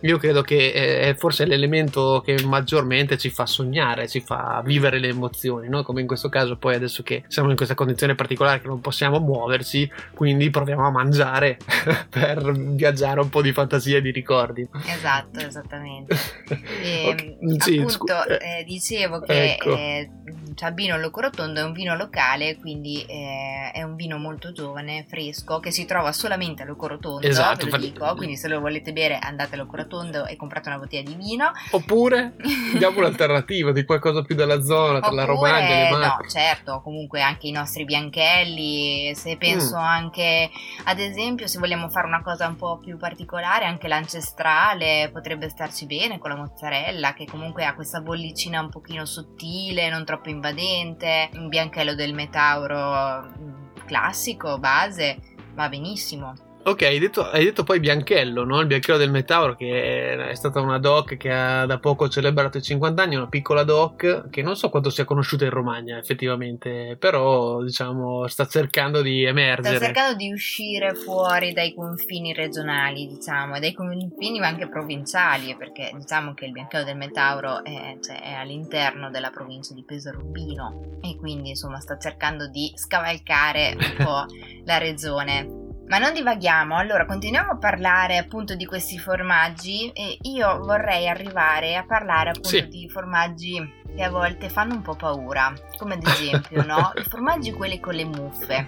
io 0.00 0.18
credo 0.18 0.42
che 0.42 0.70
eh, 0.70 1.00
è 1.00 1.14
forse 1.14 1.46
l'elemento 1.46 2.22
che 2.22 2.44
maggiormente 2.44 3.16
ci 3.16 3.36
fa 3.38 3.46
sognare, 3.46 4.08
ci 4.08 4.20
fa 4.20 4.60
vivere 4.64 4.98
le 4.98 5.08
emozioni, 5.08 5.68
no? 5.68 5.84
come 5.84 6.00
in 6.00 6.08
questo 6.08 6.28
caso 6.28 6.56
poi 6.56 6.74
adesso 6.74 7.04
che 7.04 7.22
siamo 7.28 7.50
in 7.50 7.56
questa 7.56 7.76
condizione 7.76 8.16
particolare 8.16 8.60
che 8.60 8.66
non 8.66 8.80
possiamo 8.80 9.20
muoverci, 9.20 9.88
quindi 10.12 10.50
proviamo 10.50 10.84
a 10.84 10.90
mangiare 10.90 11.56
per 12.10 12.50
viaggiare 12.52 13.20
un 13.20 13.28
po' 13.28 13.40
di 13.40 13.52
fantasia 13.52 13.98
e 13.98 14.00
di 14.00 14.10
ricordi. 14.10 14.68
Esatto, 14.86 15.38
esattamente. 15.38 16.16
E, 16.80 17.08
okay. 17.08 17.36
sì, 17.58 17.72
appunto 17.74 17.90
scu- 17.90 18.38
eh, 18.40 18.64
dicevo 18.64 19.20
che 19.20 19.52
ecco. 19.52 19.76
eh, 19.76 20.10
Ciabbino 20.54 20.98
Locorotondo 20.98 21.60
è 21.60 21.62
un 21.62 21.72
vino 21.72 21.94
locale, 21.94 22.56
quindi 22.58 23.04
eh, 23.06 23.70
è 23.72 23.82
un 23.82 23.94
vino 23.94 24.18
molto 24.18 24.50
giovane, 24.50 25.04
fresco, 25.08 25.60
che 25.60 25.70
si 25.70 25.84
trova 25.84 26.12
solamente 26.12 26.62
a 26.62 26.66
Locorotondo, 26.66 27.26
esatto, 27.26 27.66
ve 27.66 27.70
lo 27.70 27.76
dico, 27.78 28.14
quindi 28.16 28.36
se 28.36 28.48
lo 28.48 28.58
volete 28.58 28.92
bere 28.92 29.18
andate 29.18 29.54
a 29.54 29.58
Locorotondo 29.58 30.26
e 30.26 30.36
comprate 30.36 30.68
una 30.68 30.78
bottiglia 30.78 31.02
di 31.02 31.14
vino. 31.14 31.52
Oppure 31.70 32.34
diamo 32.76 32.98
un'alternativa 32.98 33.27
di 33.72 33.84
qualcosa 33.84 34.22
più 34.22 34.34
della 34.34 34.60
zona, 34.62 34.98
tra 34.98 35.08
Oppure, 35.08 35.20
la 35.20 35.24
Romagna 35.24 35.68
e 35.68 35.90
le 35.90 35.90
Marche. 35.90 36.22
No, 36.22 36.28
certo, 36.28 36.80
comunque 36.82 37.20
anche 37.20 37.46
i 37.48 37.50
nostri 37.50 37.84
bianchelli, 37.84 39.14
se 39.14 39.36
penso 39.36 39.76
mm. 39.76 39.82
anche, 39.82 40.50
ad 40.84 40.98
esempio, 40.98 41.46
se 41.46 41.58
vogliamo 41.58 41.88
fare 41.88 42.06
una 42.06 42.22
cosa 42.22 42.46
un 42.46 42.56
po' 42.56 42.78
più 42.78 42.96
particolare, 42.96 43.64
anche 43.64 43.88
l'ancestrale 43.88 45.10
potrebbe 45.12 45.48
starci 45.48 45.86
bene 45.86 46.18
con 46.18 46.30
la 46.30 46.36
mozzarella, 46.36 47.14
che 47.14 47.26
comunque 47.26 47.64
ha 47.64 47.74
questa 47.74 48.00
bollicina 48.00 48.60
un 48.60 48.70
pochino 48.70 49.04
sottile, 49.04 49.88
non 49.88 50.04
troppo 50.04 50.28
invadente, 50.30 51.30
un 51.34 51.48
bianchello 51.48 51.94
del 51.94 52.14
metauro 52.14 53.28
mm, 53.38 53.86
classico, 53.86 54.58
base, 54.58 55.18
va 55.54 55.68
benissimo. 55.68 56.47
Ok, 56.68 56.82
hai 56.82 56.98
detto, 56.98 57.22
hai 57.24 57.44
detto, 57.44 57.64
poi 57.64 57.80
Bianchello, 57.80 58.44
no? 58.44 58.60
il 58.60 58.66
Bianchello 58.66 58.98
del 58.98 59.10
Metauro, 59.10 59.54
che 59.54 60.28
è 60.28 60.34
stata 60.34 60.60
una 60.60 60.78
doc 60.78 61.16
che 61.16 61.32
ha 61.32 61.64
da 61.64 61.78
poco 61.78 62.10
celebrato 62.10 62.58
i 62.58 62.62
50 62.62 63.02
anni, 63.02 63.16
una 63.16 63.26
piccola 63.26 63.62
doc 63.62 64.28
che 64.28 64.42
non 64.42 64.54
so 64.54 64.68
quanto 64.68 64.90
sia 64.90 65.06
conosciuta 65.06 65.44
in 65.44 65.50
Romagna 65.50 65.96
effettivamente, 65.96 66.96
però 66.98 67.62
diciamo 67.62 68.26
sta 68.26 68.44
cercando 68.46 69.00
di 69.00 69.24
emergere. 69.24 69.76
Sta 69.76 69.86
cercando 69.86 70.16
di 70.18 70.30
uscire 70.30 70.94
fuori 70.94 71.54
dai 71.54 71.72
confini 71.72 72.34
regionali, 72.34 73.06
diciamo, 73.06 73.56
e 73.56 73.60
dai 73.60 73.72
confini 73.72 74.38
anche 74.40 74.68
provinciali, 74.68 75.56
perché 75.56 75.90
diciamo 75.94 76.34
che 76.34 76.44
il 76.44 76.52
Bianchello 76.52 76.84
del 76.84 76.98
Metauro 76.98 77.64
è, 77.64 77.96
cioè, 78.02 78.20
è 78.20 78.32
all'interno 78.34 79.08
della 79.08 79.30
provincia 79.30 79.72
di 79.72 79.84
Pesaro 79.84 80.18
Urbino 80.18 80.98
e 81.00 81.16
quindi 81.16 81.48
insomma 81.48 81.80
sta 81.80 81.96
cercando 81.96 82.46
di 82.46 82.70
scavalcare 82.74 83.74
un 83.74 84.04
po' 84.04 84.26
la 84.66 84.76
regione. 84.76 85.67
Ma 85.88 85.98
non 85.98 86.12
divaghiamo, 86.12 86.76
allora 86.76 87.06
continuiamo 87.06 87.52
a 87.52 87.56
parlare 87.56 88.18
appunto 88.18 88.54
di 88.54 88.66
questi 88.66 88.98
formaggi 88.98 89.90
e 89.94 90.18
io 90.22 90.58
vorrei 90.58 91.08
arrivare 91.08 91.76
a 91.76 91.84
parlare 91.86 92.30
appunto 92.30 92.48
sì. 92.48 92.68
di 92.68 92.88
formaggi 92.90 93.77
che 93.94 94.02
a 94.02 94.10
volte 94.10 94.48
fanno 94.48 94.74
un 94.74 94.82
po' 94.82 94.94
paura, 94.94 95.52
come 95.76 95.94
ad 95.94 96.06
esempio, 96.06 96.64
no? 96.64 96.92
I 96.96 97.02
formaggi 97.02 97.52
quelli 97.52 97.80
con 97.80 97.94
le 97.94 98.04
muffe. 98.04 98.66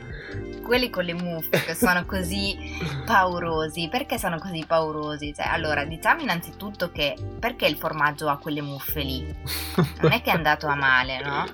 Quelli 0.62 0.90
con 0.90 1.04
le 1.04 1.14
muffe 1.14 1.62
che 1.64 1.74
sono 1.74 2.04
così 2.04 2.56
paurosi. 3.04 3.88
Perché 3.88 4.18
sono 4.18 4.38
così 4.38 4.64
paurosi? 4.66 5.32
Cioè, 5.34 5.46
allora, 5.46 5.84
diciamo 5.84 6.22
innanzitutto 6.22 6.90
che 6.92 7.16
perché 7.38 7.66
il 7.66 7.76
formaggio 7.76 8.28
ha 8.28 8.38
quelle 8.38 8.60
muffe 8.60 9.00
lì? 9.00 9.34
Non 10.00 10.12
è 10.12 10.22
che 10.22 10.30
è 10.30 10.34
andato 10.34 10.66
a 10.66 10.74
male, 10.74 11.20
no? 11.22 11.44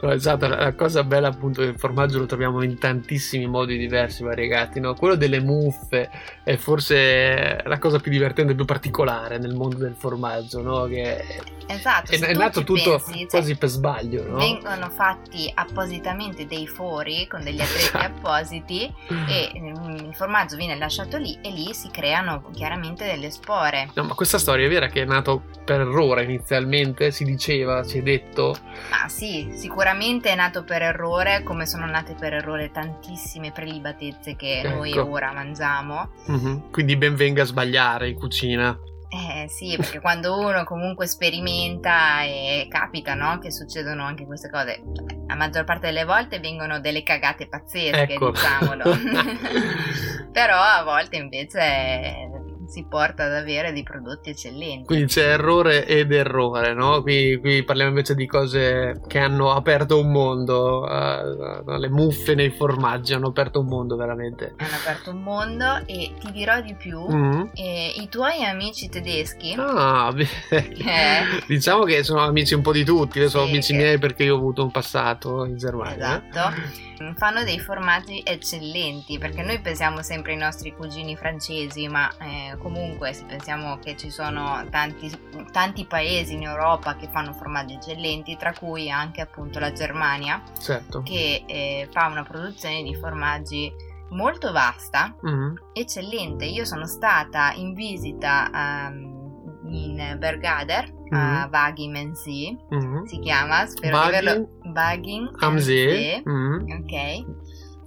no 0.00 0.10
esatto, 0.10 0.46
la 0.46 0.74
cosa 0.74 1.02
bella 1.04 1.28
appunto 1.28 1.62
del 1.62 1.78
formaggio 1.78 2.18
lo 2.18 2.26
troviamo 2.26 2.62
in 2.62 2.78
tantissimi 2.78 3.46
modi 3.46 3.76
diversi, 3.76 4.22
variegati, 4.22 4.80
no? 4.80 4.94
Quello 4.94 5.14
delle 5.14 5.40
muffe 5.40 6.10
è 6.42 6.56
forse 6.56 7.60
la 7.64 7.78
cosa 7.78 7.98
più 7.98 8.10
divertente, 8.10 8.54
più 8.54 8.64
particolare 8.64 9.38
nel 9.38 9.54
mondo 9.54 9.76
del 9.76 9.94
formaggio, 9.96 10.62
no? 10.62 10.84
Che 10.84 11.42
esatto, 11.66 12.12
è, 12.12 12.18
è 12.18 12.34
nato 12.34 12.64
tutto 12.64 12.90
pensi, 12.90 13.03
cioè, 13.12 13.26
quasi 13.26 13.56
per 13.56 13.68
sbaglio, 13.68 14.26
no? 14.26 14.36
Vengono 14.36 14.88
fatti 14.90 15.50
appositamente 15.54 16.46
dei 16.46 16.66
fori 16.66 17.26
con 17.26 17.42
degli 17.42 17.60
attrezzi 17.60 17.86
esatto. 17.86 18.04
appositi 18.04 18.92
e 19.28 19.52
mm, 19.58 19.94
il 19.96 20.14
formaggio 20.14 20.56
viene 20.56 20.76
lasciato 20.76 21.16
lì 21.16 21.38
e 21.42 21.50
lì 21.50 21.72
si 21.74 21.90
creano 21.90 22.50
chiaramente 22.52 23.04
delle 23.04 23.30
spore. 23.30 23.90
No, 23.94 24.04
ma 24.04 24.14
questa 24.14 24.38
storia 24.38 24.66
è 24.66 24.68
vera 24.68 24.88
che 24.88 25.02
è 25.02 25.04
nata 25.04 25.36
per 25.64 25.80
errore 25.80 26.24
inizialmente, 26.24 27.10
si 27.10 27.24
diceva, 27.24 27.82
si 27.82 27.98
è 27.98 28.02
detto. 28.02 28.56
Ah 28.90 29.08
sì, 29.08 29.50
sicuramente 29.54 30.30
è 30.30 30.34
nato 30.34 30.64
per 30.64 30.82
errore, 30.82 31.42
come 31.42 31.66
sono 31.66 31.86
nate 31.86 32.14
per 32.14 32.34
errore 32.34 32.70
tantissime 32.70 33.52
prelibatezze 33.52 34.36
che 34.36 34.60
ecco. 34.60 34.68
noi 34.68 34.96
ora 34.96 35.32
mangiamo. 35.32 36.10
Mm-hmm. 36.30 36.70
Quindi 36.70 36.96
ben 36.96 37.14
venga 37.14 37.42
a 37.42 37.46
sbagliare 37.46 38.08
in 38.08 38.16
cucina. 38.16 38.78
Eh 39.14 39.48
sì, 39.48 39.76
perché 39.76 40.00
quando 40.00 40.36
uno 40.36 40.64
comunque 40.64 41.06
sperimenta 41.06 42.22
e 42.22 42.66
capita, 42.68 43.14
no? 43.14 43.38
Che 43.38 43.52
succedono 43.52 44.02
anche 44.02 44.26
queste 44.26 44.50
cose. 44.50 44.82
La 45.28 45.36
maggior 45.36 45.62
parte 45.62 45.86
delle 45.86 46.04
volte 46.04 46.40
vengono 46.40 46.80
delle 46.80 47.04
cagate 47.04 47.46
pazzesche, 47.46 48.14
ecco. 48.14 48.32
diciamolo. 48.32 48.82
Però 50.32 50.56
a 50.56 50.82
volte 50.82 51.16
invece 51.16 52.33
si 52.68 52.84
porta 52.88 53.24
ad 53.24 53.32
avere 53.32 53.72
dei 53.72 53.82
prodotti 53.82 54.30
eccellenti. 54.30 54.84
Quindi 54.84 55.06
c'è 55.06 55.28
errore 55.28 55.86
ed 55.86 56.12
errore, 56.12 56.74
no? 56.74 57.02
Qui, 57.02 57.38
qui 57.40 57.62
parliamo 57.62 57.90
invece 57.90 58.14
di 58.14 58.26
cose 58.26 59.00
che 59.06 59.18
hanno 59.18 59.52
aperto 59.52 60.00
un 60.00 60.10
mondo, 60.10 60.80
uh, 60.80 61.78
le 61.78 61.88
muffe 61.88 62.34
nei 62.34 62.50
formaggi 62.50 63.14
hanno 63.14 63.28
aperto 63.28 63.60
un 63.60 63.66
mondo 63.66 63.96
veramente. 63.96 64.54
Hanno 64.56 64.76
aperto 64.80 65.10
un 65.10 65.22
mondo 65.22 65.82
e 65.86 66.12
ti 66.18 66.32
dirò 66.32 66.60
di 66.60 66.74
più, 66.74 67.06
mm-hmm. 67.06 67.42
eh, 67.54 67.92
i 67.96 68.08
tuoi 68.08 68.44
amici 68.44 68.88
tedeschi... 68.88 69.54
Ah, 69.56 70.12
beh, 70.12 70.28
eh. 70.50 71.44
diciamo 71.46 71.84
che 71.84 72.02
sono 72.02 72.20
amici 72.20 72.54
un 72.54 72.62
po' 72.62 72.72
di 72.72 72.84
tutti, 72.84 73.20
sì, 73.20 73.28
sono 73.28 73.44
amici 73.44 73.72
che... 73.72 73.78
miei 73.78 73.98
perché 73.98 74.24
io 74.24 74.34
ho 74.34 74.38
avuto 74.38 74.62
un 74.62 74.70
passato 74.70 75.44
in 75.44 75.56
Germania. 75.56 76.22
Esatto 76.28 76.82
fanno 77.16 77.42
dei 77.44 77.58
formaggi 77.58 78.22
eccellenti 78.24 79.18
perché 79.18 79.42
noi 79.42 79.60
pensiamo 79.60 80.02
sempre 80.02 80.32
ai 80.32 80.38
nostri 80.38 80.72
cugini 80.72 81.16
francesi 81.16 81.88
ma 81.88 82.10
eh, 82.18 82.53
comunque 82.58 83.12
se 83.12 83.24
pensiamo 83.24 83.78
che 83.78 83.96
ci 83.96 84.10
sono 84.10 84.64
tanti, 84.70 85.10
tanti, 85.50 85.84
paesi 85.86 86.34
in 86.34 86.42
Europa 86.42 86.96
che 86.96 87.08
fanno 87.10 87.32
formaggi 87.32 87.74
eccellenti 87.74 88.36
tra 88.36 88.52
cui 88.52 88.90
anche 88.90 89.20
appunto 89.20 89.58
la 89.58 89.72
Germania 89.72 90.42
certo. 90.60 91.02
che 91.02 91.44
eh, 91.46 91.88
fa 91.90 92.06
una 92.06 92.22
produzione 92.22 92.82
di 92.82 92.94
formaggi 92.94 93.72
molto 94.10 94.52
vasta 94.52 95.14
mm-hmm. 95.26 95.54
eccellente 95.72 96.44
io 96.44 96.64
sono 96.64 96.86
stata 96.86 97.52
in 97.54 97.74
visita 97.74 98.50
um, 98.52 99.22
in 99.66 100.16
Bergader 100.18 100.92
mm-hmm. 100.92 101.14
a 101.14 101.48
am 101.50 102.12
See 102.14 102.56
mm-hmm. 102.72 103.04
si 103.04 103.18
chiama 103.18 103.66
spero 103.66 103.96
Vagin, 103.96 104.10
di 104.10 104.26
averlo 104.26 104.48
Vagim 104.72 105.30
am 105.40 105.58
See 105.58 106.22
mm-hmm. 106.26 106.70
ok 106.70 107.24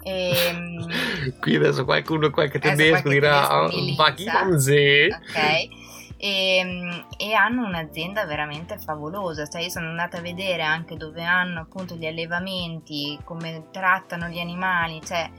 e, 0.07 0.31
ehm, 0.47 1.37
qui 1.39 1.55
adesso 1.55 1.83
qualcuno 1.83 2.29
qualche 2.29 2.59
tedesco 2.59 3.09
dirà 3.09 3.67
Vagim 3.95 4.29
am 4.29 4.57
See 4.57 5.07
ok 5.11 5.85
e, 6.17 6.57
ehm, 6.57 7.05
e, 7.17 7.33
hanno 7.33 7.65
un'azienda 7.67 8.25
veramente 8.25 8.79
favolosa. 8.79 9.45
Cioè, 9.45 9.61
io 9.61 9.69
sono 9.69 9.89
andata 9.89 10.17
a 10.17 10.21
vedere 10.21 10.63
anche 10.63 10.97
dove 10.97 11.23
hanno 11.23 11.61
appunto 11.61 11.95
gli 11.95 12.07
allevamenti, 12.07 13.19
come 13.23 13.67
trattano 13.71 14.27
gli 14.27 14.39
animali, 14.39 14.99
cioè 15.05 15.29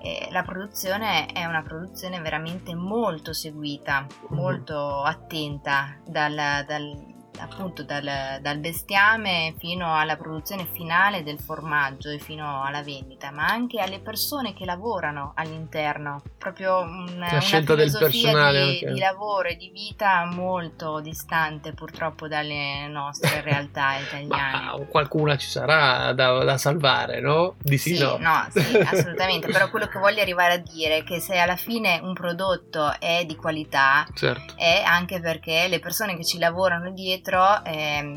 eh, 0.00 0.28
la 0.30 0.42
produzione 0.42 1.26
è 1.26 1.44
una 1.44 1.62
produzione 1.62 2.20
veramente 2.20 2.74
molto 2.74 3.32
seguita, 3.32 4.06
mhm. 4.28 4.36
molto 4.36 5.02
attenta 5.02 5.96
dal, 6.06 6.64
dal, 6.66 7.16
appunto 7.38 7.82
dal, 7.82 8.38
dal, 8.40 8.58
bestiame 8.58 9.54
fino 9.58 9.96
alla 9.96 10.16
produzione 10.16 10.66
finale 10.72 11.22
del 11.22 11.38
formaggio 11.38 12.10
e 12.10 12.18
fino 12.18 12.62
alla 12.62 12.82
vendita, 12.82 13.30
ma 13.30 13.46
anche 13.46 13.80
alle 13.80 14.00
persone 14.00 14.54
che 14.54 14.64
lavorano 14.64 15.32
all'interno. 15.34 16.22
Proprio 16.36 16.80
un, 16.80 17.08
una 17.14 17.40
scelta 17.40 17.74
del 17.74 17.94
personale 17.96 18.64
di, 18.64 18.76
okay. 18.82 18.92
di 18.92 18.98
lavoro 18.98 19.48
e 19.48 19.56
di 19.56 19.70
vita 19.70 20.24
molto 20.24 21.00
distante 21.00 21.72
purtroppo 21.72 22.28
dalle 22.28 22.86
nostre 22.88 23.40
realtà 23.42 23.96
italiane. 23.96 24.64
Ma 24.64 24.84
qualcuna 24.88 25.36
ci 25.36 25.48
sarà 25.48 26.12
da, 26.12 26.44
da 26.44 26.58
salvare, 26.58 27.20
no? 27.20 27.54
Di 27.58 27.78
sì, 27.78 27.96
sì 27.96 28.02
no? 28.02 28.16
no, 28.18 28.46
sì, 28.50 28.76
assolutamente. 28.84 29.48
Però 29.48 29.70
quello 29.70 29.86
che 29.86 29.98
voglio 29.98 30.20
arrivare 30.20 30.54
a 30.54 30.58
dire 30.58 30.98
è 30.98 31.04
che 31.04 31.20
se 31.20 31.38
alla 31.38 31.56
fine 31.56 32.00
un 32.02 32.14
prodotto 32.14 32.92
è 32.98 33.24
di 33.24 33.36
qualità, 33.36 34.06
certo. 34.14 34.54
è 34.56 34.82
anche 34.84 35.20
perché 35.20 35.66
le 35.68 35.78
persone 35.78 36.16
che 36.16 36.24
ci 36.24 36.38
lavorano 36.38 36.90
dietro 36.90 37.27
eh, 37.62 38.12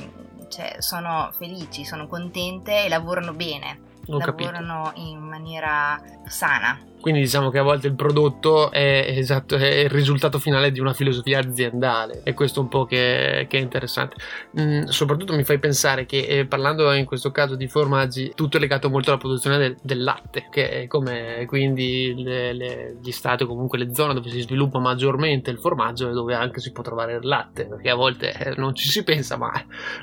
cioè, 0.50 0.76
sono 0.80 1.32
felici, 1.34 1.86
sono 1.86 2.08
contente 2.08 2.86
e 2.86 2.90
lavorano 2.90 3.34
bene. 3.34 3.90
Ho 4.08 4.18
lavorano 4.18 4.84
capito. 4.86 5.02
in 5.08 5.20
maniera 5.20 6.00
sana. 6.26 6.80
Quindi 7.02 7.22
diciamo 7.22 7.50
che 7.50 7.58
a 7.58 7.64
volte 7.64 7.88
il 7.88 7.96
prodotto 7.96 8.72
è, 8.72 9.06
esatto, 9.18 9.56
è 9.56 9.80
il 9.80 9.90
risultato 9.90 10.40
finale 10.40 10.72
di 10.72 10.80
una 10.80 10.94
filosofia 10.94 11.40
aziendale. 11.40 12.22
E 12.24 12.34
questo 12.34 12.62
un 12.62 12.68
po' 12.68 12.86
che, 12.86 13.48
che 13.50 13.58
è 13.58 13.62
interessante. 13.62 14.16
Mm, 14.60 14.84
soprattutto 14.86 15.34
mi 15.34 15.44
fai 15.44 15.60
pensare 15.60 16.06
che 16.06 16.20
eh, 16.20 16.46
parlando 16.46 16.92
in 16.94 17.06
questo 17.06 17.32
caso 17.32 17.56
di 17.56 17.68
formaggi, 17.68 18.32
tutto 18.36 18.58
è 18.58 18.60
legato 18.60 18.90
molto 18.90 19.10
alla 19.10 19.20
produzione 19.20 19.58
del, 19.58 19.78
del 19.82 20.04
latte, 20.04 20.48
che 20.52 20.84
è 20.84 20.88
come 20.88 21.46
quindi 21.48 22.14
le, 22.24 22.54
le, 22.54 22.98
gli 23.02 23.12
stati 23.12 23.44
o 23.44 23.48
comunque 23.48 23.78
le 23.78 23.94
zone 23.94 24.14
dove 24.14 24.30
si 24.30 24.42
sviluppa 24.42 24.80
maggiormente 24.80 25.50
il 25.50 25.58
formaggio 25.58 26.10
e 26.10 26.14
dove 26.14 26.36
anche 26.36 26.60
si 26.60 26.72
può 26.72 26.84
trovare 26.84 27.16
il 27.16 27.28
latte, 27.28 27.66
perché 27.66 27.90
a 27.90 27.96
volte 27.96 28.32
eh, 28.34 28.54
non 28.58 28.76
ci 28.76 28.88
si 28.90 29.04
pensa, 29.04 29.38
ma 29.38 29.52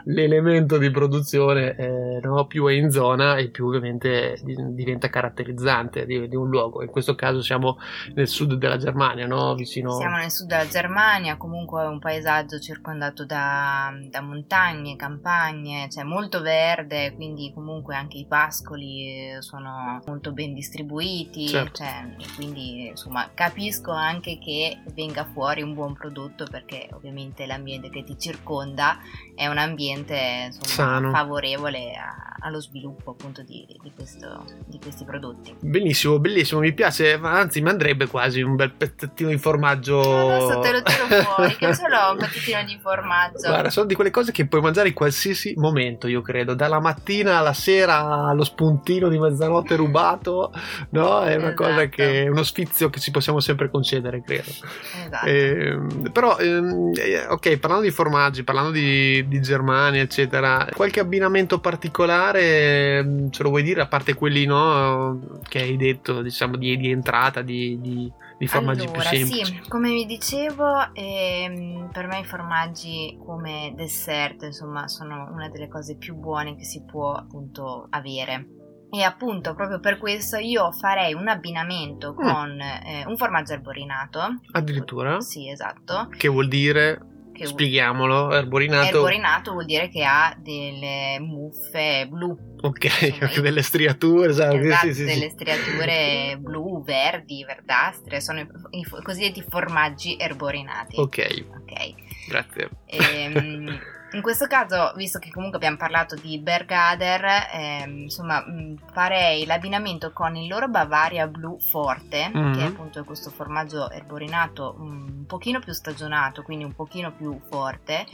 l'elemento 0.05 0.79
di 0.79 0.91
produzione 0.91 1.77
eh, 1.77 2.21
no, 2.23 2.47
più 2.47 2.67
è 2.67 2.73
in 2.73 2.91
zona 2.91 3.37
e 3.37 3.49
più 3.49 3.67
ovviamente 3.67 4.37
diventa 4.43 5.09
caratterizzante 5.09 6.07
di, 6.07 6.29
di 6.29 6.37
un 6.37 6.49
luogo 6.49 6.83
in 6.89 6.91
questo 6.91 7.15
caso 7.15 7.43
siamo 7.43 7.79
nel 8.15 8.27
sud 8.27 8.55
della 8.55 8.79
Germania, 8.79 9.27
no? 9.27 9.55
Vicino... 9.55 9.93
Siamo 9.97 10.17
nel 10.17 10.31
sud 10.31 10.49
della 10.49 10.67
Germania, 10.67 11.37
comunque 11.37 11.83
è 11.83 11.87
un 11.87 11.99
paesaggio 11.99 12.59
circondato 12.59 13.25
da, 13.25 13.93
da 14.09 14.21
montagne, 14.21 14.97
campagne, 14.97 15.89
cioè 15.91 16.05
molto 16.05 16.41
verde, 16.41 17.15
quindi 17.15 17.53
comunque 17.55 17.95
anche 17.95 18.17
i 18.17 18.27
pascoli 18.27 19.35
eh, 19.35 19.43
sono 19.43 20.01
molto 20.07 20.33
ben 20.33 20.55
distribuiti, 20.55 21.49
certo. 21.49 21.85
cioè, 21.85 22.17
quindi 22.35 22.89
insomma 22.89 23.31
capisco 23.35 23.93
anche 23.93 24.39
che 24.39 24.81
venga 24.95 25.25
fuori 25.33 25.63
un 25.63 25.75
buon 25.75 25.93
prodotto 25.93 26.47
perché 26.51 26.89
ovviamente 26.93 27.47
l'ambiente 27.47 27.91
che 27.91 28.03
ti 28.03 28.19
circonda 28.19 28.99
è 29.35 29.47
un 29.47 29.59
ambiente 29.59 30.51
insomma, 30.53 31.11
favorevole 31.11 31.95
a, 31.95 32.29
allo 32.41 32.61
sviluppo 32.61 33.11
appunto 33.11 33.43
di, 33.43 33.67
di, 33.83 33.93
questo, 33.95 34.45
di 34.67 34.79
questi 34.79 35.05
prodotti. 35.05 35.55
Benissimo, 35.61 36.19
bellissimo, 36.19 36.61
mi 36.61 36.73
piace, 36.79 37.19
anzi 37.21 37.61
mi 37.61 37.71
andrebbe 37.71 38.07
quasi 38.07 38.41
un 38.41 38.55
bel 38.55 38.71
pezzettino 38.71 39.31
di 39.31 39.39
formaggio. 39.39 39.99
Adesso 39.99 40.61
te 40.61 40.71
lo 40.71 40.83
tiro 40.83 41.07
fuori, 41.25 41.57
che 41.57 41.75
ce 41.75 41.89
l'ho 41.89 42.13
un 42.13 42.19
pezzettino 42.19 42.63
di 42.63 42.79
formaggio. 42.81 43.49
Guarda, 43.49 43.71
sono 43.71 43.87
di 43.87 43.97
quelle 43.97 44.11
cose 44.11 44.31
che 44.31 44.47
puoi 44.47 44.61
mangiare 44.61 44.87
in 44.87 44.95
qualsiasi 44.95 45.55
momento, 45.57 46.07
io 46.07 46.23
credo, 46.23 46.55
dalla 46.55 46.79
mattina 46.79 47.39
alla 47.39 47.53
sera 47.53 48.29
allo 48.29 48.45
spuntino 48.45 49.09
di 49.09 49.19
mezzanotte 49.19 49.75
rubato, 49.75 50.53
no? 50.91 51.23
È 51.23 51.35
una 51.35 51.49
esatto. 51.49 51.65
cosa 51.65 51.87
che 51.87 52.23
è 52.23 52.29
uno 52.29 52.45
sfizio 52.45 52.91
che 52.91 53.01
ci 53.01 53.11
possiamo 53.11 53.41
sempre 53.41 53.71
concedere, 53.71 54.23
credo. 54.23 54.49
Esatto. 54.49 55.27
Eh, 55.27 55.79
però, 56.13 56.39
ehm, 56.39 56.93
eh, 56.95 57.27
ok, 57.27 57.57
parlando 57.59 57.87
di 57.87 57.91
formaggi, 57.91 58.45
parlando 58.45 58.71
di, 58.71 59.27
di 59.27 59.41
Germania, 59.41 60.01
eccetera, 60.01 60.69
qualche 60.77 61.01
abbinamento 61.01 61.59
particolare 61.59 63.03
mm, 63.03 63.31
ce 63.31 63.43
lo 63.43 63.49
vuoi 63.49 63.65
dire, 63.65 63.81
a 63.81 63.89
parte 63.89 64.15
quelli 64.15 64.47
no, 64.47 65.41
che 65.49 65.59
hai 65.59 65.77
detto, 65.77 66.23
diciamo, 66.23 66.57
di, 66.57 66.68
di 66.77 66.91
entrata, 66.91 67.43
di, 67.43 67.79
di, 67.81 68.13
di 68.37 68.47
formaggi 68.47 68.87
allora, 68.87 69.09
più 69.09 69.19
semplici. 69.19 69.61
Sì, 69.63 69.69
come 69.69 69.91
vi 69.93 70.07
dicevo, 70.07 70.95
ehm, 70.95 71.91
per 71.93 72.07
me 72.07 72.21
i 72.21 72.25
formaggi 72.25 73.19
come 73.25 73.73
dessert, 73.75 74.43
insomma, 74.43 74.89
sono 74.89 75.29
una 75.33 75.49
delle 75.49 75.69
cose 75.69 75.97
più 75.97 76.15
buone 76.15 76.57
che 76.57 76.65
si 76.65 76.85
può 76.85 77.13
appunto 77.13 77.87
avere. 77.91 78.49
E 78.91 79.03
appunto 79.03 79.55
proprio 79.55 79.81
per 79.81 79.99
questo 79.99 80.39
io 80.39 80.73
farei 80.73 81.13
un 81.13 81.29
abbinamento 81.29 82.13
mm. 82.13 82.17
con 82.17 82.55
mm. 82.55 82.61
eh, 82.61 83.05
un 83.07 83.17
formaggio 83.17 83.53
arborinato. 83.53 84.21
Addirittura? 84.53 85.21
Sì, 85.21 85.51
esatto. 85.51 86.09
Che 86.17 86.29
vuol 86.29 86.49
dire? 86.49 86.99
Che 87.39 87.47
Spieghiamolo, 87.47 88.35
erborinato. 88.35 88.97
Erborinato 88.97 89.53
vuol 89.53 89.65
dire 89.65 89.89
che 89.89 90.03
ha 90.03 90.35
delle 90.37 91.21
muffe 91.21 92.05
blu. 92.11 92.37
Ok, 92.63 93.01
Insomma, 93.01 93.31
delle 93.41 93.63
striature, 93.63 94.31
esatto, 94.31 94.57
esatto 94.57 94.87
sì, 94.89 94.95
sì, 94.95 95.05
delle 95.05 95.29
sì. 95.29 95.31
striature 95.31 96.37
blu, 96.41 96.83
verdi, 96.83 97.45
verdastre, 97.45 98.21
sono 98.21 98.41
i, 98.41 98.47
i, 98.71 98.85
cosiddetti 99.05 99.45
formaggi 99.49 100.17
erborinati. 100.19 100.99
Ok. 100.99 101.45
Ok. 101.61 101.95
Grazie. 102.27 102.71
Ehm, 102.87 103.81
In 104.13 104.23
questo 104.23 104.47
caso, 104.47 104.93
visto 104.97 105.19
che 105.19 105.31
comunque 105.31 105.59
abbiamo 105.59 105.77
parlato 105.77 106.15
di 106.15 106.39
Bergader, 106.39 107.25
eh, 107.53 107.85
insomma, 107.87 108.41
mh, 108.41 108.77
farei 108.93 109.45
l'abbinamento 109.45 110.13
con 110.13 110.35
il 110.35 110.49
loro 110.49 110.69
Bavaria 110.69 111.27
Blu 111.27 111.59
Forte, 111.61 112.31
mm-hmm. 112.35 112.53
che 112.53 112.61
è 112.61 112.67
appunto 112.67 113.05
questo 113.05 113.31
formaggio 113.31 113.91
erborinato 113.91 114.77
un 114.79 115.27
pochino 115.27 115.61
più 115.61 115.73
stagionato, 115.75 116.43
quindi 116.43 116.65
un 116.65 116.75
pochino 116.75 117.13
più 117.13 117.39
forte, 117.51 118.07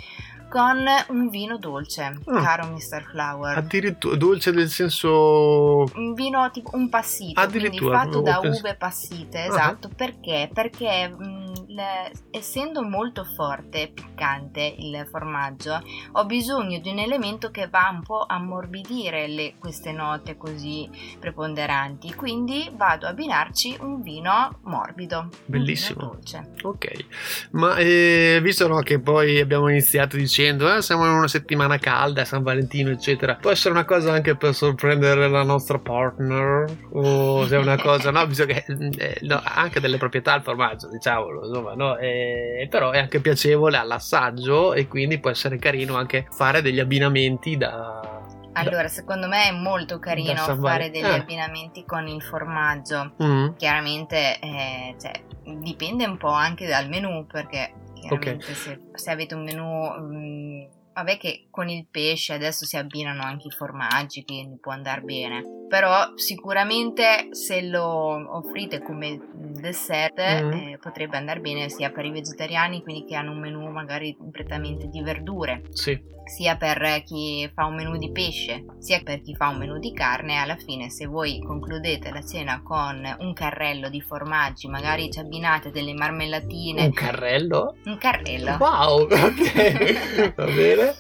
con 0.49 0.85
un 1.09 1.29
vino 1.29 1.59
dolce, 1.59 2.19
mm. 2.29 2.43
caro 2.43 2.67
Mr. 2.67 3.03
Flower. 3.11 3.59
Addirittura 3.59 4.17
dolce 4.17 4.51
nel 4.51 4.69
senso 4.69 5.85
un 5.95 6.13
vino 6.15 6.51
tipo 6.51 6.71
un 6.75 6.89
passito, 6.89 7.41
quindi 7.49 7.79
fatto 7.79 8.21
da 8.21 8.41
uve 8.43 8.75
passite, 8.75 9.47
uh-huh. 9.47 9.55
esatto, 9.55 9.91
perché? 9.95 10.51
Perché 10.53 11.09
mh, 11.09 11.54
le, 11.75 12.13
essendo 12.31 12.83
molto 12.83 13.25
forte 13.25 13.83
e 13.83 13.89
piccante 13.89 14.75
il 14.79 15.07
formaggio, 15.11 15.83
ho 16.13 16.25
bisogno 16.25 16.79
di 16.79 16.91
un 16.91 16.99
elemento 16.99 17.51
che 17.51 17.67
va 17.69 17.89
un 17.93 18.03
po' 18.03 18.21
a 18.21 18.37
ammorbidire 18.37 19.27
le, 19.27 19.55
queste 19.59 19.91
note 19.93 20.37
così 20.37 20.89
preponderanti, 21.19 22.15
quindi 22.15 22.71
vado 22.75 23.07
a 23.07 23.11
abbinarci 23.11 23.79
un 23.81 24.03
vino 24.03 24.61
morbido, 24.63 25.29
bellissimo. 25.47 26.03
Dolce. 26.05 26.53
Ok. 26.63 27.07
Ma 27.53 27.77
eh, 27.77 28.39
visto 28.43 28.69
no, 28.69 28.79
che 28.81 29.01
poi 29.01 29.41
abbiamo 29.41 29.69
iniziato 29.69 30.17
dicendo 30.17 30.73
eh, 30.73 30.81
siamo 30.81 31.05
in 31.07 31.13
una 31.13 31.29
settimana 31.29 31.79
calda, 31.79 32.25
San 32.25 32.43
Valentino, 32.43 32.91
eccetera. 32.91 33.37
Può 33.37 33.51
essere 33.51 33.75
una 33.75 33.85
cosa 33.85 34.13
anche 34.13 34.37
per 34.37 34.55
sorprendere 34.55 35.29
la 35.29 35.43
nostra 35.43 35.79
partner, 35.79 36.67
o 36.93 37.47
se 37.47 37.57
è 37.57 37.59
una 37.59 37.81
cosa, 37.81 38.11
no, 38.11 38.25
visto 38.27 38.47
che 38.47 38.65
eh, 38.69 39.19
no, 39.23 39.41
anche 39.43 39.81
delle 39.81 39.97
proprietà 39.97 40.35
il 40.37 40.43
formaggio, 40.43 40.89
diciamolo, 40.89 41.47
insomma, 41.47 41.63
no? 41.72 41.96
E, 41.96 42.66
però 42.68 42.90
è 42.90 42.98
anche 42.98 43.20
piacevole 43.20 43.79
all'assaggio 43.79 44.74
e 44.74 44.87
quindi 44.87 45.18
può 45.18 45.31
essere 45.31 45.57
carino 45.57 45.96
anche 45.96 46.27
fare 46.31 46.61
degli 46.61 46.81
abbinamenti 46.81 47.57
da, 47.57 48.22
allora, 48.55 48.88
secondo 48.88 49.27
me 49.27 49.48
è 49.48 49.53
molto 49.53 49.98
carino 49.98 50.37
fare 50.61 50.90
degli 50.90 51.05
eh. 51.05 51.18
abbinamenti 51.18 51.85
con 51.85 52.07
il 52.07 52.22
formaggio. 52.22 53.14
Mm. 53.22 53.55
Chiaramente 53.57 54.38
eh, 54.38 54.94
cioè, 55.00 55.12
dipende 55.61 56.07
un 56.07 56.16
po' 56.16 56.31
anche 56.31 56.66
dal 56.66 56.88
menù, 56.88 57.27
perché 57.27 57.72
okay. 58.11 58.40
se, 58.40 58.81
se, 58.92 59.11
avete 59.11 59.35
un 59.35 59.42
menù 59.42 59.64
mh, 59.64 60.16
mm, 60.16 60.64
vabbè 60.94 61.18
che 61.18 61.46
con 61.50 61.68
il 61.68 61.87
pesce 61.90 62.35
adesso 62.35 62.64
si 62.64 62.77
abbinano 62.77 63.22
anche 63.22 63.48
i 63.48 63.50
formaggi 63.50 64.24
quindi 64.24 64.59
può 64.61 64.72
andare 64.72 65.00
bene 65.00 65.42
però 65.75 66.13
sicuramente 66.15 67.31
se 67.33 67.61
lo 67.63 68.37
offrite 68.37 68.81
come 68.81 69.19
dessert 69.35 70.21
mm. 70.21 70.53
eh, 70.53 70.79
potrebbe 70.81 71.17
andare 71.17 71.41
bene 71.41 71.69
sia 71.69 71.91
per 71.91 72.05
i 72.05 72.13
vegetariani 72.13 72.81
quindi 72.81 73.05
che 73.05 73.17
hanno 73.17 73.33
un 73.33 73.41
menù 73.41 73.69
magari 73.73 74.17
prettamente 74.31 74.87
di 74.87 75.03
verdure 75.03 75.63
sì 75.71 76.13
sia 76.25 76.57
per 76.57 77.03
chi 77.05 77.49
fa 77.55 77.67
un 77.67 77.75
menù 77.75 77.97
di 77.97 78.11
pesce, 78.11 78.65
sia 78.79 79.01
per 79.03 79.21
chi 79.21 79.35
fa 79.35 79.49
un 79.49 79.59
menù 79.59 79.79
di 79.79 79.93
carne, 79.93 80.39
alla 80.39 80.57
fine 80.57 80.89
se 80.91 81.07
voi 81.07 81.41
concludete 81.41 82.11
la 82.11 82.23
cena 82.23 82.63
con 82.63 83.03
un 83.19 83.33
carrello 83.33 83.89
di 83.89 84.01
formaggi, 84.01 84.67
magari 84.69 85.11
ci 85.11 85.19
abbinate 85.19 85.71
delle 85.71 85.93
marmellatine. 85.93 86.87
Un 86.87 86.93
carrello? 86.93 87.77
Un 87.85 87.99
carrello. 87.99 88.57
Wow, 88.59 89.03
ok, 89.11 90.35
va 90.35 90.45
bene. 90.47 90.95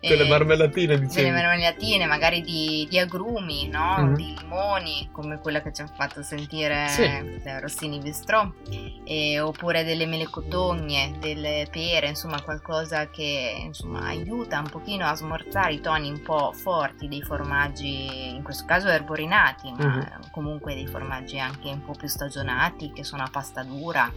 Delle 0.00 0.28
marmellatine, 0.28 0.98
dicevi. 0.98 1.22
Delle 1.22 1.42
marmellatine, 1.42 2.06
magari 2.06 2.40
di, 2.40 2.86
di 2.88 2.98
agrumi, 2.98 3.68
no? 3.68 3.96
Mm-hmm. 3.98 4.14
Dei 4.24 4.36
limoni, 4.40 5.08
come 5.12 5.38
quella 5.38 5.62
che 5.62 5.72
ci 5.72 5.82
ha 5.82 5.86
fatto 5.86 6.22
sentire 6.22 6.88
Sì. 6.88 7.40
da 7.42 7.58
Rossini 7.60 7.98
Bistrò, 8.00 8.50
e- 9.04 9.40
oppure 9.40 9.84
delle 9.84 10.06
melecotogne, 10.06 11.16
delle 11.20 11.66
pere, 11.70 12.08
insomma 12.08 12.42
qualcosa 12.42 13.08
che 13.10 13.54
insomma, 13.64 14.00
aiuta 14.06 14.58
un 14.58 14.68
pochino 14.68 15.06
a 15.06 15.14
smorzare 15.14 15.72
i 15.74 15.80
toni 15.80 16.10
un 16.10 16.22
po' 16.22 16.52
forti 16.52 17.08
dei 17.08 17.22
formaggi, 17.22 18.28
in 18.34 18.42
questo 18.42 18.64
caso 18.66 18.88
erborinati, 18.88 19.72
ma 19.76 19.84
Mhm. 19.86 20.30
comunque 20.30 20.74
dei 20.74 20.86
formaggi 20.86 21.38
anche 21.38 21.68
un 21.68 21.84
po' 21.84 21.92
più 21.92 22.08
stagionati, 22.08 22.92
che 22.92 23.04
sono 23.04 23.22
a 23.22 23.28
pasta 23.30 23.62
dura. 23.62 24.10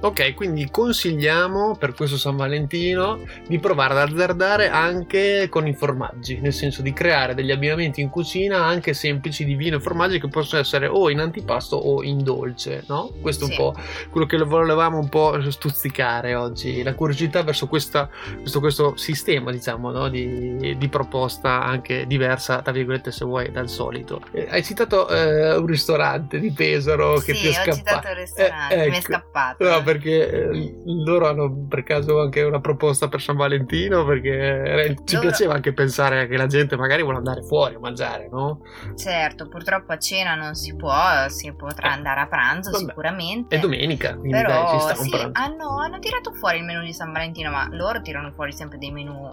Ok, 0.00 0.34
quindi 0.34 0.68
consigliamo 0.70 1.74
per 1.76 1.92
questo 1.94 2.16
San 2.16 2.36
Valentino 2.36 3.20
di 3.48 3.58
provare 3.58 3.94
ad 4.00 4.10
azzardare 4.10 4.68
anche 4.68 5.48
con 5.48 5.66
i 5.66 5.74
formaggi, 5.74 6.38
nel 6.40 6.52
senso 6.52 6.82
di 6.82 6.92
creare 6.92 7.34
degli 7.34 7.50
abbinamenti 7.50 8.00
in 8.00 8.08
cucina 8.08 8.64
anche 8.64 8.94
semplici 8.94 9.27
di 9.44 9.54
vino 9.54 9.76
e 9.76 9.80
formaggi 9.80 10.18
che 10.20 10.28
possono 10.28 10.60
essere 10.60 10.86
o 10.86 11.10
in 11.10 11.20
antipasto 11.20 11.76
o 11.76 12.02
in 12.02 12.22
dolce, 12.22 12.84
no? 12.88 13.10
Questo 13.20 13.44
è 13.44 13.46
un 13.46 13.52
Sì. 13.52 13.56
po' 13.58 13.74
quello 14.10 14.26
che 14.26 14.36
volevamo 14.38 14.98
un 14.98 15.08
po' 15.08 15.38
stuzzicare 15.50 16.34
oggi, 16.34 16.82
la 16.82 16.94
curiosità 16.94 17.42
verso 17.42 17.66
questa- 17.66 18.08
questo, 18.40 18.60
questo 18.60 18.96
sistema, 18.96 19.50
diciamo, 19.50 19.90
no? 19.90 20.08
di, 20.08 20.76
di 20.76 20.88
proposta 20.88 21.62
anche 21.62 22.06
diversa, 22.06 22.62
tra 22.62 22.72
virgolette, 22.72 23.10
se 23.10 23.24
vuoi, 23.24 23.50
dal 23.50 23.68
solito. 23.68 24.20
Eh, 24.32 24.46
hai 24.50 24.62
citato 24.62 25.08
eh, 25.08 25.56
un 25.56 25.66
ristorante 25.66 26.38
di 26.38 26.50
Pesaro 26.52 27.14
che 27.18 27.34
sì, 27.34 27.40
ti 27.42 27.46
è 27.46 27.50
ho 27.50 27.52
scappato. 27.52 27.76
citato 27.76 28.08
il 28.08 28.14
ristorante, 28.16 28.74
Eh, 28.74 28.88
mi 28.88 28.94
è 28.94 28.98
ecco. 28.98 29.06
scappato. 29.12 29.68
No, 29.68 29.82
perché 29.82 30.30
eh, 30.30 30.74
loro 31.04 31.28
hanno 31.28 31.66
per 31.68 31.82
caso 31.82 32.20
anche 32.20 32.42
una 32.42 32.60
proposta 32.60 33.08
per 33.08 33.20
San 33.20 33.36
Valentino, 33.36 34.04
perché 34.04 34.62
eh, 34.62 34.96
ci 35.04 35.14
Loro- 35.16 35.28
piaceva 35.28 35.54
anche 35.54 35.72
pensare 35.72 36.26
che 36.28 36.36
la 36.36 36.46
gente 36.46 36.76
magari 36.76 37.02
vuole 37.02 37.18
andare 37.18 37.42
fuori 37.42 37.74
a 37.74 37.78
mangiare, 37.78 38.28
no? 38.30 38.60
Certo, 38.96 39.02
purtroppo 39.48 39.92
a 39.92 39.98
cena 39.98 40.34
non 40.34 40.54
si 40.54 40.74
può, 40.74 41.28
si 41.28 41.52
potrà 41.52 41.88
Eh, 41.88 41.92
andare 41.92 42.20
a 42.20 42.26
pranzo 42.26 42.70
vabbè. 42.70 42.84
sicuramente. 42.84 43.56
È 43.56 43.58
domenica, 43.58 44.10
quindi 44.14 44.30
dai, 44.30 44.42
ci 44.42 44.76
Però 44.76 44.78
sta 44.80 44.94
un 44.98 45.04
sì, 45.04 45.10
pranzo. 45.10 45.30
hanno, 45.34 45.78
hanno 45.80 45.98
tirato 45.98 46.32
fuori 46.32 46.58
il 46.58 46.64
menù 46.64 46.82
di 46.82 46.92
San 46.92 47.12
Valentino, 47.12 47.50
ma 47.50 47.68
loro 47.70 48.00
tirano 48.00 48.30
fuori 48.32 48.52
sempre 48.52 48.78
dei 48.78 48.90
menù 48.90 49.32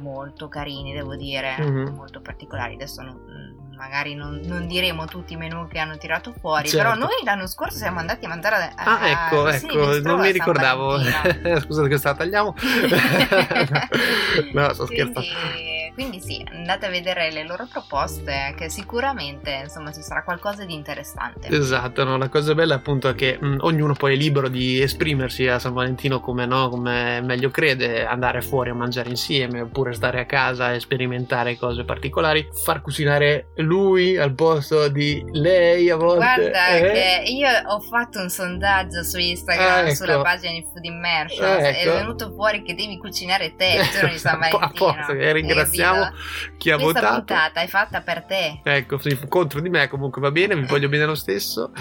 molto 0.00 0.48
carini, 0.48 0.92
devo 0.92 1.16
dire, 1.16 1.56
Mhm. 1.58 1.94
molto 1.94 2.20
particolari. 2.20 2.74
Adesso 2.74 3.02
non- 3.02 3.54
magari 3.76 4.14
non, 4.14 4.40
non 4.44 4.66
diremo 4.66 5.04
tutti 5.04 5.34
i 5.34 5.36
menù 5.36 5.68
che 5.68 5.78
hanno 5.78 5.98
tirato 5.98 6.32
fuori, 6.40 6.66
Certo. 6.68 6.82
però 6.82 6.98
noi 6.98 7.12
l'anno 7.24 7.46
scorso 7.46 7.76
siamo 7.76 7.98
andati 7.98 8.24
a 8.24 8.28
mangiare 8.28 8.72
a, 8.74 8.98
Ah, 9.00 9.08
ecco, 9.08 9.44
Rossini 9.44 9.74
ecco, 9.74 9.98
non 10.08 10.20
mi 10.20 10.30
ricordavo. 10.32 10.98
Scusate 11.60 11.88
che 11.88 11.98
sta 11.98 12.14
tagliamo. 12.14 12.54
no, 14.54 14.72
sto 14.72 14.86
scherzando. 14.86 15.20
Quindi, 15.96 16.20
sì, 16.20 16.44
andate 16.52 16.84
a 16.84 16.90
vedere 16.90 17.30
le 17.32 17.42
loro 17.46 17.66
proposte, 17.72 18.52
che 18.54 18.68
sicuramente 18.68 19.60
insomma 19.62 19.90
ci 19.92 20.02
sarà 20.02 20.22
qualcosa 20.24 20.66
di 20.66 20.74
interessante. 20.74 21.48
Esatto, 21.48 22.04
no? 22.04 22.18
la 22.18 22.28
cosa 22.28 22.54
bella 22.54 22.74
appunto 22.74 23.08
è 23.08 23.14
che 23.14 23.38
mh, 23.40 23.56
ognuno 23.60 23.94
poi 23.94 24.12
è 24.12 24.16
libero 24.16 24.48
di 24.48 24.82
esprimersi 24.82 25.46
a 25.48 25.58
San 25.58 25.72
Valentino 25.72 26.20
come, 26.20 26.44
no, 26.44 26.68
come 26.68 27.22
meglio 27.22 27.48
crede, 27.48 28.04
andare 28.04 28.42
fuori 28.42 28.68
a 28.68 28.74
mangiare 28.74 29.08
insieme 29.08 29.62
oppure 29.62 29.94
stare 29.94 30.20
a 30.20 30.26
casa 30.26 30.74
e 30.74 30.80
sperimentare 30.80 31.56
cose 31.56 31.84
particolari, 31.84 32.46
far 32.62 32.82
cucinare 32.82 33.46
lui 33.56 34.18
al 34.18 34.34
posto 34.34 34.88
di 34.88 35.24
lei 35.32 35.88
a 35.88 35.96
volte. 35.96 36.18
Guarda 36.50 36.68
eh? 36.76 36.92
che 36.92 37.22
io 37.30 37.48
ho 37.68 37.80
fatto 37.80 38.20
un 38.20 38.28
sondaggio 38.28 39.02
su 39.02 39.18
Instagram, 39.18 39.66
Ah, 39.66 39.80
ecco. 39.86 39.94
sulla 39.94 40.20
pagina 40.20 40.52
di 40.52 40.62
Food 40.70 40.84
Immersion, 40.84 41.46
Ah, 41.48 41.56
è 41.56 41.82
ecco. 41.86 41.94
venuto 41.94 42.32
fuori 42.34 42.62
che 42.62 42.74
devi 42.74 42.98
cucinare 42.98 43.54
te 43.56 43.78
il 43.80 43.88
giorno 43.90 44.10
di 44.10 44.18
San 44.18 44.38
Valentino. 44.38 44.62
a 44.64 44.70
posto, 44.94 45.12
e 45.12 45.32
ringraziamo 45.32 45.84
Capito? 45.92 46.16
chi 46.56 46.70
ha 46.70 46.76
Questa 46.76 47.00
votato. 47.00 47.16
puntata 47.16 47.60
è 47.60 47.66
fatta 47.66 48.00
per 48.00 48.22
te. 48.22 48.60
Ecco, 48.62 48.98
contro 49.28 49.60
di 49.60 49.68
me 49.68 49.88
comunque 49.88 50.20
va 50.20 50.30
bene, 50.30 50.54
vi 50.56 50.66
voglio 50.66 50.88
bene 50.88 51.04
lo 51.06 51.14
stesso. 51.14 51.72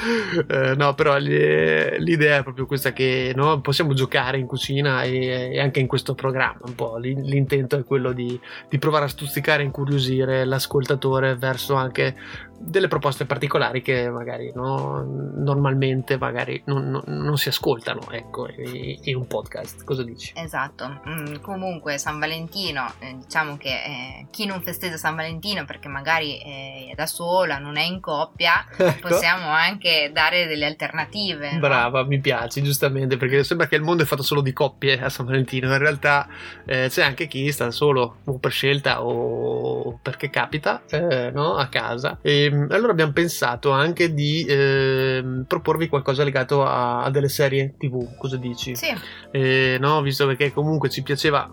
Eh, 0.47 0.73
no, 0.75 0.93
però 0.93 1.17
li- 1.17 1.99
l'idea 1.99 2.37
è 2.37 2.43
proprio 2.43 2.65
questa 2.65 2.93
che 2.93 3.31
no, 3.35 3.61
possiamo 3.61 3.93
giocare 3.93 4.37
in 4.37 4.45
cucina 4.47 5.03
e, 5.03 5.51
e 5.53 5.59
anche 5.59 5.79
in 5.79 5.87
questo 5.87 6.13
programma 6.15 6.59
un 6.65 6.75
po'. 6.75 6.97
L'in- 6.97 7.21
L'intento 7.23 7.77
è 7.77 7.83
quello 7.83 8.11
di, 8.11 8.39
di 8.69 8.77
provare 8.79 9.05
a 9.05 9.07
stuzzicare 9.07 9.61
e 9.61 9.65
incuriosire 9.65 10.45
l'ascoltatore 10.45 11.35
verso 11.35 11.75
anche 11.75 12.15
delle 12.57 12.87
proposte 12.87 13.25
particolari 13.25 13.81
che 13.81 14.09
magari 14.09 14.51
no, 14.53 15.03
normalmente 15.35 16.17
magari 16.17 16.61
non, 16.65 16.89
non- 16.89 17.03
non 17.05 17.37
si 17.37 17.49
ascoltano, 17.49 18.09
ecco, 18.11 18.47
in 18.57 19.15
un 19.15 19.27
podcast. 19.27 19.83
Cosa 19.83 20.03
dici? 20.03 20.33
Esatto, 20.35 21.01
Mm, 21.07 21.35
comunque 21.41 21.97
San 21.97 22.19
Valentino, 22.19 22.91
eh, 22.99 23.15
diciamo 23.17 23.57
che 23.57 23.69
eh, 23.69 24.27
chi 24.31 24.45
non 24.45 24.61
festeggia 24.61 24.97
San 24.97 25.15
Valentino 25.15 25.65
perché 25.65 25.87
magari 25.87 26.37
è 26.39 26.93
da 26.95 27.05
sola, 27.05 27.57
non 27.59 27.77
è 27.77 27.83
in 27.83 27.99
coppia, 27.99 28.65
Ecco. 28.77 29.07
possiamo 29.09 29.49
anche 29.49 30.09
dare 30.13 30.47
delle 30.47 30.65
alternative. 30.65 31.53
no? 31.53 31.59
Brava, 31.59 32.03
mi 32.05 32.19
piace, 32.19 32.61
giustamente, 32.61 33.17
perché 33.17 33.43
sembra 33.43 33.67
che 33.67 33.75
il 33.75 33.81
mondo 33.81 34.03
è 34.03 34.05
fatto 34.05 34.23
solo 34.23 34.41
di 34.41 34.53
coppie 34.53 34.99
a 35.01 35.09
San 35.09 35.25
Valentino. 35.25 35.71
In 35.71 35.77
realtà 35.77 36.27
eh, 36.65 36.87
c'è 36.89 37.03
anche 37.03 37.27
chi 37.27 37.51
sta 37.51 37.71
solo 37.71 38.17
o 38.23 38.37
per 38.37 38.51
scelta 38.51 39.03
o 39.03 39.99
perché 40.01 40.29
capita 40.29 40.81
eh, 40.89 41.31
no, 41.31 41.55
a 41.55 41.67
casa. 41.67 42.17
E 42.21 42.44
mm, 42.51 42.71
allora 42.71 42.91
abbiamo 42.91 43.11
pensato 43.11 43.71
anche 43.71 44.13
di 44.13 44.45
ehm, 44.47 45.45
proporvi 45.47 45.87
qualcosa 45.87 46.23
legato 46.23 46.63
a, 46.65 47.03
a 47.03 47.09
delle 47.09 47.29
serie 47.29 47.75
TV. 47.77 48.15
Cosa 48.17 48.37
dici? 48.37 48.75
Sì, 48.75 48.93
Eh, 49.31 49.77
no, 49.79 50.01
visto 50.01 50.25
perché 50.25 50.51
comunque 50.51 50.89
ci 50.89 51.03
piaceva. 51.03 51.49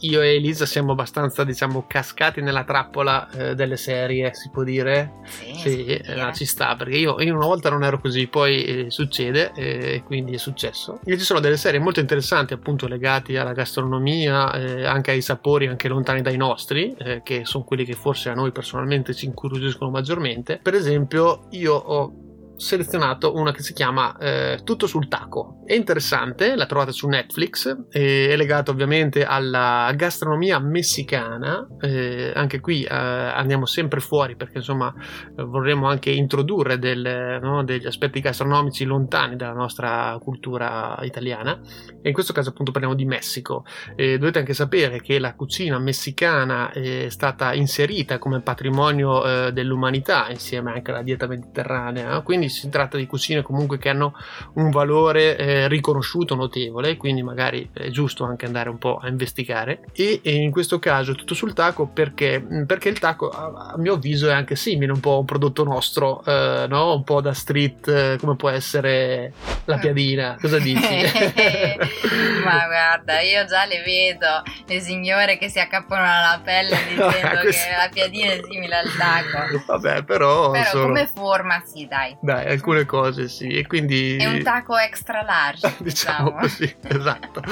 Io 0.00 0.20
e 0.20 0.34
Elisa 0.34 0.66
siamo 0.66 0.92
abbastanza, 0.92 1.44
diciamo, 1.44 1.84
cascati 1.86 2.40
nella 2.42 2.64
trappola 2.64 3.28
eh, 3.30 3.54
delle 3.54 3.76
serie, 3.76 4.34
si 4.34 4.50
può 4.50 4.62
dire. 4.62 5.12
sì, 5.24 5.54
Sì, 5.54 5.84
può 5.84 5.92
eh, 5.92 6.02
dire. 6.02 6.14
no, 6.14 6.32
ci 6.32 6.44
sta 6.44 6.76
perché 6.76 6.96
io, 6.96 7.20
io 7.20 7.34
una 7.34 7.46
volta 7.46 7.70
non 7.70 7.82
ero 7.82 7.98
così, 7.98 8.26
poi 8.26 8.64
eh, 8.64 8.90
succede 8.90 9.52
eh, 9.54 9.94
e 9.94 10.02
quindi 10.02 10.34
è 10.34 10.38
successo. 10.38 11.00
E 11.04 11.16
ci 11.16 11.24
sono 11.24 11.40
delle 11.40 11.56
serie 11.56 11.80
molto 11.80 12.00
interessanti, 12.00 12.52
appunto, 12.52 12.86
legate 12.86 13.38
alla 13.38 13.52
gastronomia, 13.52 14.52
eh, 14.52 14.84
anche 14.84 15.12
ai 15.12 15.22
sapori 15.22 15.66
anche 15.66 15.88
lontani 15.88 16.22
dai 16.22 16.36
nostri, 16.36 16.94
eh, 16.98 17.22
che 17.22 17.44
sono 17.44 17.64
quelli 17.64 17.84
che 17.84 17.94
forse 17.94 18.28
a 18.28 18.34
noi 18.34 18.52
personalmente 18.52 19.14
ci 19.14 19.26
incuriosiscono 19.26 19.90
maggiormente. 19.90 20.58
Per 20.62 20.74
esempio, 20.74 21.46
io 21.50 21.74
ho 21.74 22.25
selezionato 22.56 23.34
una 23.34 23.52
che 23.52 23.62
si 23.62 23.72
chiama 23.72 24.16
eh, 24.18 24.60
Tutto 24.64 24.86
sul 24.86 25.08
taco. 25.08 25.62
È 25.64 25.74
interessante, 25.74 26.56
la 26.56 26.66
trovate 26.66 26.92
su 26.92 27.06
Netflix, 27.06 27.76
eh, 27.90 28.28
è 28.28 28.36
legato 28.36 28.70
ovviamente 28.70 29.24
alla 29.24 29.92
gastronomia 29.94 30.58
messicana. 30.58 31.66
eh, 31.80 32.32
anche 32.34 32.60
qui 32.60 32.82
eh, 32.84 32.94
andiamo 32.94 33.66
sempre 33.66 34.00
fuori 34.00 34.36
perché 34.36 34.58
insomma 34.58 34.92
vorremmo 35.36 35.88
anche 35.88 36.10
introdurre 36.10 36.78
del, 36.78 37.38
no, 37.42 37.64
degli 37.64 37.86
aspetti 37.86 38.20
gastronomici 38.20 38.84
lontani 38.84 39.36
dalla 39.36 39.52
nostra 39.52 40.16
cultura 40.20 40.98
italiana. 41.02 41.60
E 42.02 42.08
in 42.08 42.14
questo 42.14 42.32
caso 42.32 42.50
appunto 42.50 42.72
parliamo 42.72 42.94
di 42.94 43.04
Messico. 43.04 43.64
Dovete 43.96 44.38
anche 44.38 44.54
sapere 44.54 45.00
che 45.00 45.18
la 45.18 45.34
cucina 45.34 45.78
messicana 45.78 46.70
è 46.70 47.08
stata 47.08 47.52
inserita 47.54 48.18
come 48.18 48.40
patrimonio 48.40 49.24
eh, 49.46 49.52
dell'umanità 49.52 50.28
insieme 50.30 50.72
anche 50.72 50.90
alla 50.90 51.02
dieta 51.02 51.26
mediterranea, 51.26 52.20
quindi 52.22 52.45
si 52.48 52.68
tratta 52.68 52.96
di 52.96 53.06
cucine 53.06 53.42
comunque 53.42 53.78
che 53.78 53.88
hanno 53.88 54.14
un 54.54 54.70
valore 54.70 55.36
eh, 55.36 55.68
riconosciuto 55.68 56.34
notevole, 56.34 56.96
quindi 56.96 57.22
magari 57.22 57.68
è 57.72 57.88
giusto 57.88 58.24
anche 58.24 58.46
andare 58.46 58.68
un 58.68 58.78
po' 58.78 58.96
a 58.96 59.08
investigare. 59.08 59.80
E, 59.92 60.20
e 60.22 60.34
in 60.34 60.50
questo 60.50 60.78
caso 60.78 61.14
tutto 61.14 61.34
sul 61.34 61.52
taco 61.52 61.86
perché, 61.86 62.44
perché 62.66 62.88
il 62.88 62.98
taco 62.98 63.28
a, 63.30 63.72
a 63.72 63.78
mio 63.78 63.94
avviso 63.94 64.28
è 64.28 64.32
anche 64.32 64.56
simile 64.56 64.92
un 64.92 65.00
po' 65.00 65.14
a 65.14 65.18
un 65.18 65.24
prodotto 65.24 65.64
nostro, 65.64 66.22
eh, 66.24 66.66
no? 66.68 66.94
un 66.94 67.04
po' 67.04 67.20
da 67.20 67.32
street 67.32 67.88
eh, 67.88 68.16
come 68.20 68.36
può 68.36 68.48
essere 68.50 69.32
la 69.64 69.78
piadina. 69.78 70.36
Cosa 70.40 70.58
dici? 70.58 70.74
Ma 72.44 72.66
guarda, 72.66 73.20
io 73.20 73.44
già 73.46 73.64
le 73.64 73.82
vedo, 73.84 74.42
le 74.66 74.80
signore 74.80 75.38
che 75.38 75.48
si 75.48 75.58
accappano 75.58 76.02
alla 76.04 76.40
pelle 76.42 76.76
dicendo 76.88 77.40
Questo- 77.40 77.68
che 77.68 77.76
la 77.76 77.88
piadina 77.92 78.32
è 78.32 78.40
simile 78.48 78.76
al 78.76 78.90
taco. 78.96 79.62
Vabbè, 79.66 80.04
però, 80.04 80.50
Però 80.50 80.64
sono- 80.64 80.86
come 80.86 81.10
forma 81.12 81.62
sì, 81.64 81.86
dai. 81.86 82.16
dai, 82.20 82.35
alcune 82.44 82.84
cose 82.84 83.28
sì, 83.28 83.48
e 83.48 83.66
quindi 83.66 84.16
È 84.16 84.26
un 84.26 84.42
taco 84.42 84.76
extra 84.76 85.22
large, 85.22 85.74
diciamo 85.80 86.30
diciamo. 86.30 86.40
così, 86.40 86.76
esatto, 86.82 87.42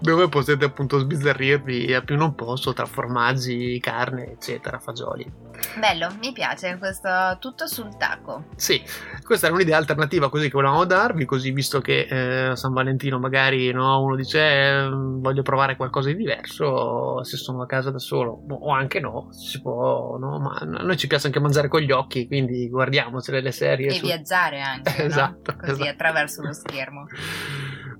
dove 0.00 0.28
potete 0.28 0.64
appunto 0.64 0.98
sbizzarrirvi 0.98 1.94
a 1.94 2.02
più 2.02 2.16
non 2.16 2.34
posso 2.34 2.72
tra 2.72 2.86
formaggi, 2.86 3.78
carne, 3.80 4.32
eccetera, 4.32 4.78
fagioli. 4.78 5.50
Bello, 5.78 6.08
mi 6.20 6.32
piace 6.32 6.76
questo 6.78 7.36
tutto 7.38 7.66
sul 7.66 7.96
taco. 7.96 8.46
Sì, 8.56 8.82
questa 9.24 9.46
era 9.46 9.54
un'idea 9.54 9.76
alternativa 9.76 10.28
così 10.28 10.46
che 10.46 10.52
volevamo 10.52 10.84
darvi, 10.84 11.24
così 11.24 11.50
visto 11.52 11.80
che 11.80 12.06
eh, 12.10 12.44
a 12.48 12.56
San 12.56 12.72
Valentino 12.72 13.18
magari 13.18 13.70
no, 13.72 14.00
uno 14.02 14.16
dice 14.16 14.40
eh, 14.40 14.88
voglio 14.90 15.42
provare 15.42 15.76
qualcosa 15.76 16.08
di 16.08 16.16
diverso, 16.16 17.22
se 17.24 17.36
sono 17.36 17.62
a 17.62 17.66
casa 17.66 17.90
da 17.90 17.98
solo, 17.98 18.42
o 18.48 18.70
anche 18.72 18.98
no, 19.00 19.28
si 19.30 19.60
può, 19.60 20.16
no, 20.18 20.38
ma 20.40 20.54
a 20.60 20.64
noi 20.64 20.96
ci 20.96 21.06
piace 21.06 21.26
anche 21.26 21.40
mangiare 21.40 21.68
con 21.68 21.80
gli 21.80 21.92
occhi, 21.92 22.26
quindi 22.26 22.68
guardiamocele 22.68 23.40
le 23.40 23.52
serie. 23.52 23.88
E 23.88 23.94
su- 23.94 24.06
viaggiare 24.22 24.60
anche, 24.60 25.02
no? 25.02 25.04
Esatto, 25.08 25.56
Così 25.56 25.72
esatto. 25.72 25.90
attraverso 25.90 26.42
lo 26.42 26.52
schermo. 26.52 27.06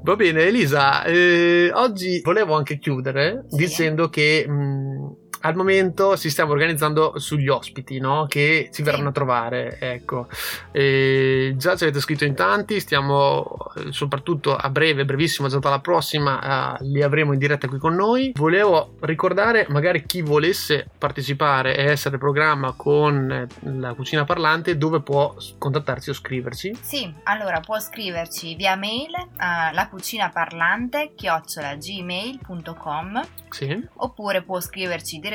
Va 0.04 0.16
bene, 0.16 0.42
Elisa, 0.44 1.04
eh, 1.04 1.70
oggi 1.74 2.20
volevo 2.22 2.56
anche 2.56 2.78
chiudere 2.78 3.44
Sì. 3.48 3.56
dicendo 3.56 4.08
che 4.08 4.44
mh, 4.48 5.01
al 5.42 5.54
momento 5.54 6.16
ci 6.16 6.30
stiamo 6.30 6.52
organizzando 6.52 7.18
sugli 7.18 7.48
ospiti 7.48 7.98
no? 7.98 8.24
che 8.28 8.70
ci 8.72 8.82
verranno 8.82 9.08
a 9.08 9.12
trovare. 9.12 9.76
Ecco. 9.80 10.28
E 10.70 11.54
già 11.56 11.74
ci 11.76 11.82
avete 11.84 12.00
scritto 12.00 12.24
in 12.24 12.34
tanti, 12.34 12.80
stiamo 12.80 13.56
soprattutto 13.90 14.56
a 14.56 14.70
breve, 14.70 15.04
brevissimo, 15.04 15.48
già 15.48 15.58
dalla 15.58 15.80
prossima, 15.80 16.78
uh, 16.78 16.84
li 16.84 17.02
avremo 17.02 17.32
in 17.32 17.38
diretta 17.38 17.66
qui 17.68 17.78
con 17.78 17.94
noi. 17.94 18.32
Volevo 18.36 18.94
ricordare 19.00 19.66
magari 19.68 20.06
chi 20.06 20.22
volesse 20.22 20.88
partecipare 20.96 21.76
e 21.76 21.84
essere 21.84 22.16
programma 22.18 22.72
con 22.76 23.48
la 23.60 23.94
cucina 23.94 24.24
parlante 24.24 24.76
dove 24.76 25.02
può 25.02 25.34
contattarci 25.58 26.10
o 26.10 26.14
scriverci. 26.14 26.78
Sì, 26.80 27.12
allora 27.24 27.58
può 27.60 27.80
scriverci 27.80 28.54
via 28.54 28.76
mail 28.76 29.10
a 29.36 29.70
lacucinaparlante 29.72 31.12
chiocciolagmail.com 31.14 33.26
sì. 33.50 33.88
oppure 33.94 34.42
può 34.42 34.60
scriverci 34.60 35.18
direttamente 35.18 35.31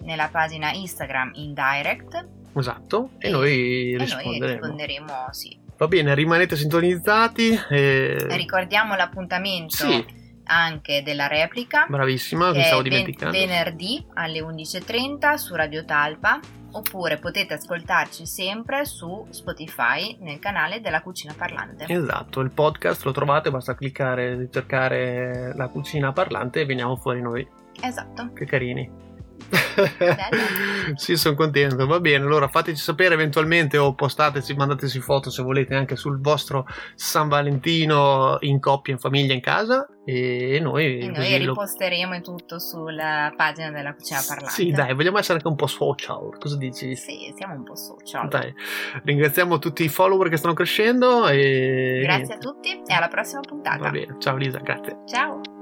nella 0.00 0.28
pagina 0.28 0.70
Instagram 0.72 1.32
in 1.34 1.54
direct. 1.54 2.26
Esatto, 2.54 3.10
e, 3.18 3.28
e 3.28 3.30
noi 3.30 3.92
e 3.92 3.98
risponderemo. 3.98 4.38
Noi 4.38 4.52
risponderemo 4.52 5.12
sì. 5.30 5.58
Va 5.76 5.86
bene, 5.88 6.14
rimanete 6.14 6.56
sintonizzati. 6.56 7.58
E... 7.68 8.26
Ricordiamo 8.30 8.96
l'appuntamento. 8.96 9.76
Sì 9.76 10.24
anche 10.46 11.02
della 11.02 11.26
replica. 11.26 11.86
Bravissima, 11.88 12.52
mi 12.52 12.62
stavo 12.62 12.82
dimenticando. 12.82 13.36
Venerdì 13.36 14.04
alle 14.14 14.40
11.30 14.40 15.34
su 15.34 15.54
Radio 15.54 15.84
Talpa 15.84 16.40
oppure 16.76 17.18
potete 17.18 17.54
ascoltarci 17.54 18.26
sempre 18.26 18.84
su 18.84 19.26
Spotify 19.30 20.16
nel 20.20 20.38
canale 20.38 20.80
della 20.80 21.02
Cucina 21.02 21.34
Parlante. 21.36 21.86
Esatto, 21.88 22.40
il 22.40 22.50
podcast 22.50 23.04
lo 23.04 23.12
trovate, 23.12 23.50
basta 23.50 23.74
cliccare, 23.74 24.48
cercare 24.50 25.54
la 25.54 25.68
Cucina 25.68 26.12
Parlante 26.12 26.60
e 26.60 26.66
veniamo 26.66 26.96
fuori 26.96 27.20
noi. 27.20 27.46
Esatto. 27.80 28.32
Che 28.32 28.44
carini 28.44 29.05
sì, 30.94 31.16
sono 31.16 31.34
contento. 31.34 31.86
Va 31.86 32.00
bene, 32.00 32.24
allora 32.24 32.48
fateci 32.48 32.80
sapere 32.80 33.14
eventualmente 33.14 33.78
o 33.78 33.94
postateci, 33.94 34.54
mandateci 34.54 35.00
foto 35.00 35.30
se 35.30 35.42
volete 35.42 35.74
anche 35.74 35.96
sul 35.96 36.20
vostro 36.20 36.66
San 36.94 37.28
Valentino 37.28 38.36
in 38.40 38.60
coppia, 38.60 38.92
in 38.92 38.98
famiglia, 38.98 39.34
in 39.34 39.40
casa. 39.40 39.86
E 40.08 40.60
noi, 40.62 41.00
e 41.00 41.08
noi 41.08 41.36
riposteremo 41.36 42.14
lo... 42.14 42.20
tutto 42.20 42.60
sulla 42.60 43.32
pagina 43.36 43.72
della 43.72 43.92
cucina 43.92 44.20
parlante. 44.26 44.52
Sì, 44.52 44.70
dai, 44.70 44.94
vogliamo 44.94 45.18
essere 45.18 45.34
anche 45.38 45.48
un 45.48 45.56
po' 45.56 45.66
social. 45.66 46.36
Cosa 46.38 46.56
dici? 46.56 46.94
Sì, 46.94 47.32
siamo 47.36 47.54
un 47.54 47.64
po' 47.64 47.74
social. 47.74 48.28
Dai, 48.28 48.54
ringraziamo 49.02 49.58
tutti 49.58 49.82
i 49.82 49.88
follower 49.88 50.28
che 50.28 50.36
stanno 50.36 50.54
crescendo. 50.54 51.26
E... 51.26 52.02
Grazie 52.04 52.34
a 52.34 52.38
tutti 52.38 52.70
e 52.86 52.94
alla 52.94 53.08
prossima 53.08 53.40
puntata. 53.40 53.78
Va 53.78 53.90
bene, 53.90 54.14
ciao 54.20 54.36
Lisa, 54.36 54.58
grazie. 54.58 54.98
Ciao. 55.06 55.55